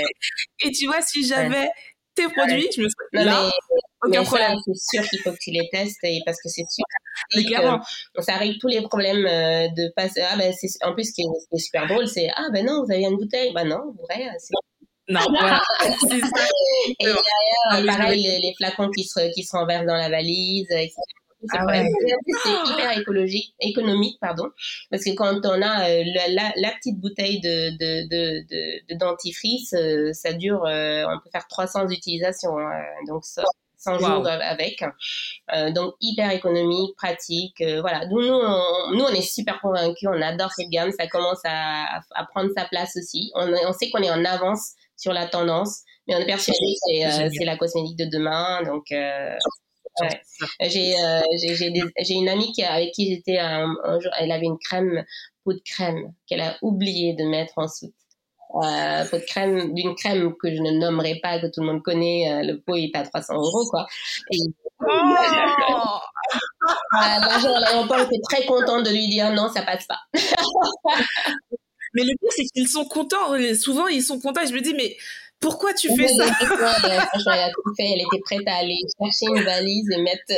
[0.63, 1.69] Et tu vois, si j'avais
[2.15, 3.49] tes produits, je me serais là,
[4.05, 4.55] aucun problème.
[4.65, 6.85] C'est sûr qu'il faut que tu les testes et parce que c'est sûr.
[8.15, 10.21] Que ça arrive tous les problèmes euh, de passer.
[10.21, 10.51] Ah ben
[10.81, 13.53] en plus ce qui est, super drôle, c'est ah ben non, vous avez une bouteille,
[13.53, 14.53] bah non, vrai, c'est
[15.09, 15.61] non, voilà.
[16.99, 20.95] Et derrière, pareil, les, flacons qui se, qui se renversent dans la valise, etc.
[21.51, 24.49] Ah c'est hyper écologique, économique, pardon,
[24.89, 29.73] parce que quand on a euh, la, la, petite bouteille de, de, de, de, dentifrice,
[29.73, 33.43] euh, ça dure, euh, on peut faire 300 utilisations, hein, donc ça,
[33.77, 34.81] 100 jours avec.
[35.75, 37.61] donc hyper économique, pratique.
[37.81, 38.05] voilà.
[38.05, 40.07] Nous, nous, on, nous, on est super convaincus.
[40.09, 40.91] On adore cette gamme.
[40.97, 43.29] Ça commence à, à prendre sa place aussi.
[43.35, 47.29] On, on sait qu'on est en avance sur la tendance, mais on est persuadé que
[47.37, 48.63] c'est la cosmétique de demain.
[48.63, 48.85] Donc
[50.01, 50.21] Ouais.
[50.61, 53.67] J'ai euh, j'ai une amie qui, avec qui j'étais un,
[53.99, 55.03] jour, elle avait une crème,
[55.43, 57.93] peau de crème, qu'elle a oublié de mettre en soute.
[58.55, 61.83] Euh, peau de crème, d'une crème que je ne nommerai pas, que tout le monde
[61.83, 63.85] connaît, euh, le pot est à 300 euros, quoi.
[64.31, 64.37] Et,
[64.81, 65.99] oh
[66.93, 69.99] L'agent à l'aéroport était très content de lui dire non, ça passe pas.
[71.93, 73.35] mais le pire, c'est qu'ils sont contents.
[73.59, 74.41] Souvent, ils sont contents.
[74.41, 74.97] Et je me dis, mais
[75.43, 76.25] pourquoi tu fais ça?
[76.25, 77.83] elle, a tout fait.
[77.83, 80.33] Elle était prête à aller chercher une valise et mettre.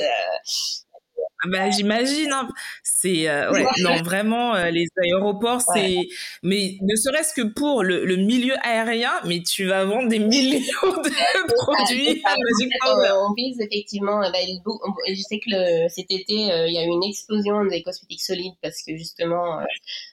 [1.44, 2.32] Euh, Ah bah, j'imagine.
[2.32, 2.48] Hein.
[2.84, 6.08] C'est euh, ouais, non vraiment euh, les aéroports, c'est
[6.44, 10.62] mais ne serait-ce que pour le, le, milieu aérien, mais tu vas vendre des millions
[10.82, 12.24] de produits.
[13.28, 14.22] on vise effectivement.
[14.22, 14.40] Bah,
[15.08, 18.24] je sais que le, cet été, euh, il y a eu une explosion des cosmétiques
[18.24, 19.60] solides parce que justement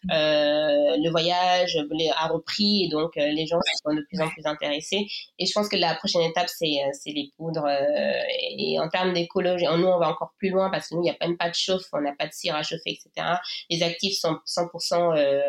[0.08, 1.78] le voyage
[2.16, 5.06] a repris et donc les gens sont de plus en plus intéressés.
[5.38, 7.66] Et je pense que la prochaine étape, c'est c'est les poudres.
[7.68, 11.16] et en termes d'écologie, nous on va encore plus loin parce que nous il n'y
[11.20, 13.26] a même pas de chauffe, on n'a pas de cire à chauffer, etc.
[13.70, 15.40] Les actifs sont 100% euh,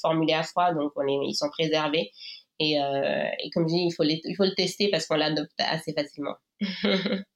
[0.00, 2.10] formulés à froid, donc on ils sont préservés.
[2.58, 5.52] Et, euh, et comme je dis, il faut, il faut le tester parce qu'on l'adopte
[5.58, 6.36] assez facilement.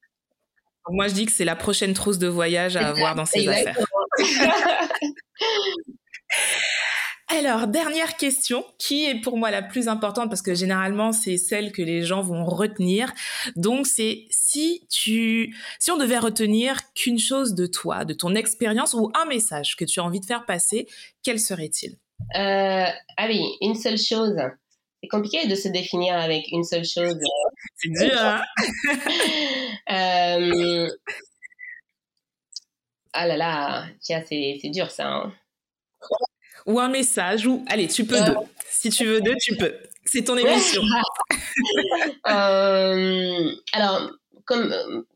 [0.89, 3.77] Moi, je dis que c'est la prochaine trousse de voyage à avoir dans ses affaires.
[7.33, 11.71] Alors, dernière question, qui est pour moi la plus importante parce que généralement c'est celle
[11.71, 13.13] que les gens vont retenir.
[13.55, 18.95] Donc c'est si tu, si on devait retenir qu'une chose de toi, de ton expérience
[18.95, 20.89] ou un message que tu as envie de faire passer,
[21.23, 21.93] quel serait-il?
[22.35, 24.37] Euh, Ah oui, une seule chose.
[25.01, 27.17] C'est compliqué de se définir avec une seule chose.
[27.77, 28.19] C'est dur.
[28.19, 28.43] Hein?
[29.91, 30.89] Euh...
[33.13, 35.09] Ah là là, tiens, c'est dur ça.
[35.09, 35.33] Hein
[36.67, 38.37] ou un message ou allez, tu peux deux.
[38.71, 39.73] Si tu veux deux, tu peux.
[40.05, 40.83] C'est ton émission.
[42.29, 44.11] euh, alors,
[44.45, 44.75] comme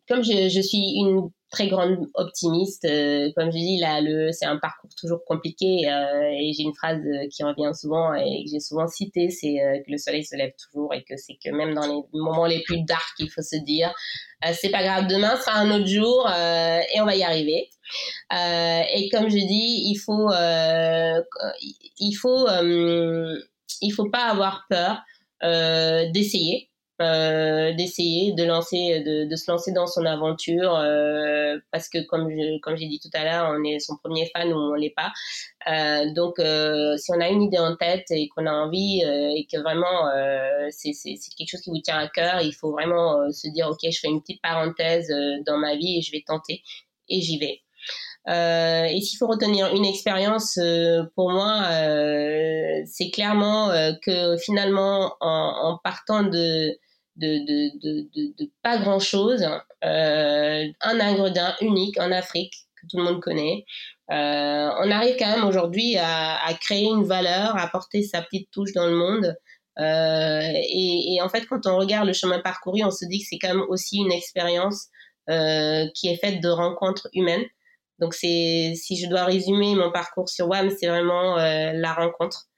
[0.09, 4.46] comme je, je, suis une très grande optimiste, euh, comme je dis là, le c'est
[4.46, 7.00] un parcours toujours compliqué euh, et j'ai une phrase
[7.30, 10.52] qui revient souvent et que j'ai souvent citée, c'est euh, que le soleil se lève
[10.62, 13.57] toujours et que c'est que même dans les moments les plus dark, il faut se
[13.57, 13.94] dire
[14.52, 17.70] c'est pas grave, demain sera un autre jour et on va y arriver.
[18.32, 21.22] Euh, et comme je dis, il faut, euh,
[21.98, 23.38] il faut, euh,
[23.80, 25.02] il faut pas avoir peur
[26.12, 26.70] d'essayer.
[26.99, 30.72] D'essayer de lancer de, de, se lancer dans son aventure
[31.72, 34.53] parce que comme je, comme j'ai dit tout à l'heure on est son premier fan
[34.53, 35.12] ou on l'est pas.
[36.14, 40.09] Donc si on a une idée en tête et qu'on a envie et que vraiment
[40.70, 40.92] c'est
[41.36, 44.09] quelque chose qui vous tient à cœur il faut vraiment se dire ok je fais
[44.09, 45.12] une petite parenthèse
[45.47, 46.62] dans ma vie et je vais tenter
[47.09, 47.63] et j'y vais
[48.29, 54.39] euh, et s'il faut retenir une expérience, euh, pour moi, euh, c'est clairement euh, que
[54.39, 56.77] finalement, en, en partant de
[57.16, 59.47] de, de, de, de, pas grand chose,
[59.83, 63.64] un ingrédient unique en Afrique que tout le monde connaît,
[64.09, 68.72] on arrive quand même aujourd'hui à, à, créer une valeur, à apporter sa petite touche
[68.72, 69.37] dans le monde.
[69.79, 73.39] Et, et, en fait, quand on regarde le chemin parcouru, on se dit que c'est
[73.39, 74.89] quand même aussi une expérience
[75.29, 77.45] qui est faite de rencontres humaines.
[78.05, 82.48] Donc c'est si je dois résumer mon parcours sur WAM, c'est vraiment euh, la rencontre.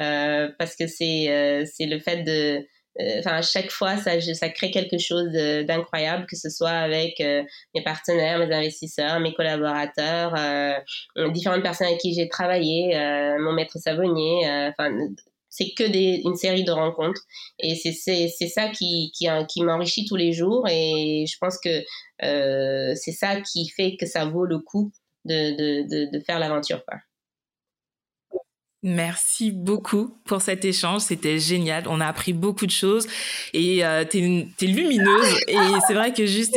[0.00, 2.66] Euh, parce que c'est euh, c'est le fait de
[3.00, 5.30] euh, enfin à chaque fois ça ça crée quelque chose
[5.66, 10.34] d'incroyable que ce soit avec mes partenaires, mes investisseurs, mes collaborateurs,
[11.30, 12.98] différentes personnes avec qui j'ai travaillé,
[13.38, 14.40] mon maître savonnier,
[14.70, 14.90] enfin
[15.56, 17.22] c'est que des, une série de rencontres
[17.58, 21.82] et c'est c'est ça qui qui, qui m'enrichit tous les jours et je pense que
[22.22, 24.92] euh, c'est ça qui fait que ça vaut le coup
[25.24, 26.98] de de, de, de faire l'aventure quoi.
[28.82, 31.88] Merci beaucoup pour cet échange, c'était génial.
[31.88, 33.06] On a appris beaucoup de choses
[33.54, 35.56] et euh, t'es es lumineuse et
[35.86, 36.56] c'est vrai que juste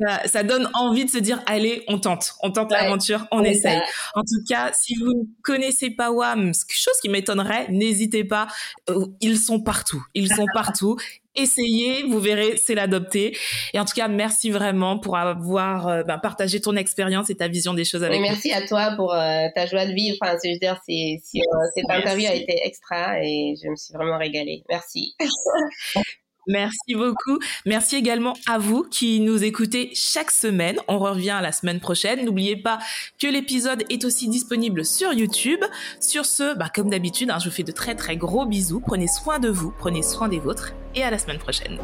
[0.00, 3.80] ça, ça, donne envie de se dire allez, on tente, on tente l'aventure, on essaye.
[4.14, 8.46] En tout cas, si vous ne connaissez pas WAM, chose qui m'étonnerait, n'hésitez pas,
[8.88, 10.96] euh, ils sont partout, ils sont partout
[11.42, 13.36] essayez, vous verrez, c'est l'adopter.
[13.72, 17.48] Et en tout cas, merci vraiment pour avoir euh, ben, partagé ton expérience et ta
[17.48, 18.22] vision des choses avec nous.
[18.22, 20.16] Merci à toi pour euh, ta joie de vivre.
[20.20, 21.40] Enfin, je veux dire, c'est, euh,
[21.74, 24.62] cette interview a été extra et je me suis vraiment régalée.
[24.68, 25.14] Merci.
[26.50, 27.38] Merci beaucoup.
[27.64, 30.78] Merci également à vous qui nous écoutez chaque semaine.
[30.88, 32.24] On revient la semaine prochaine.
[32.24, 32.80] N'oubliez pas
[33.20, 35.60] que l'épisode est aussi disponible sur YouTube.
[36.00, 38.80] Sur ce, bah, comme d'habitude, hein, je vous fais de très très gros bisous.
[38.80, 41.78] Prenez soin de vous, prenez soin des vôtres et à la semaine prochaine.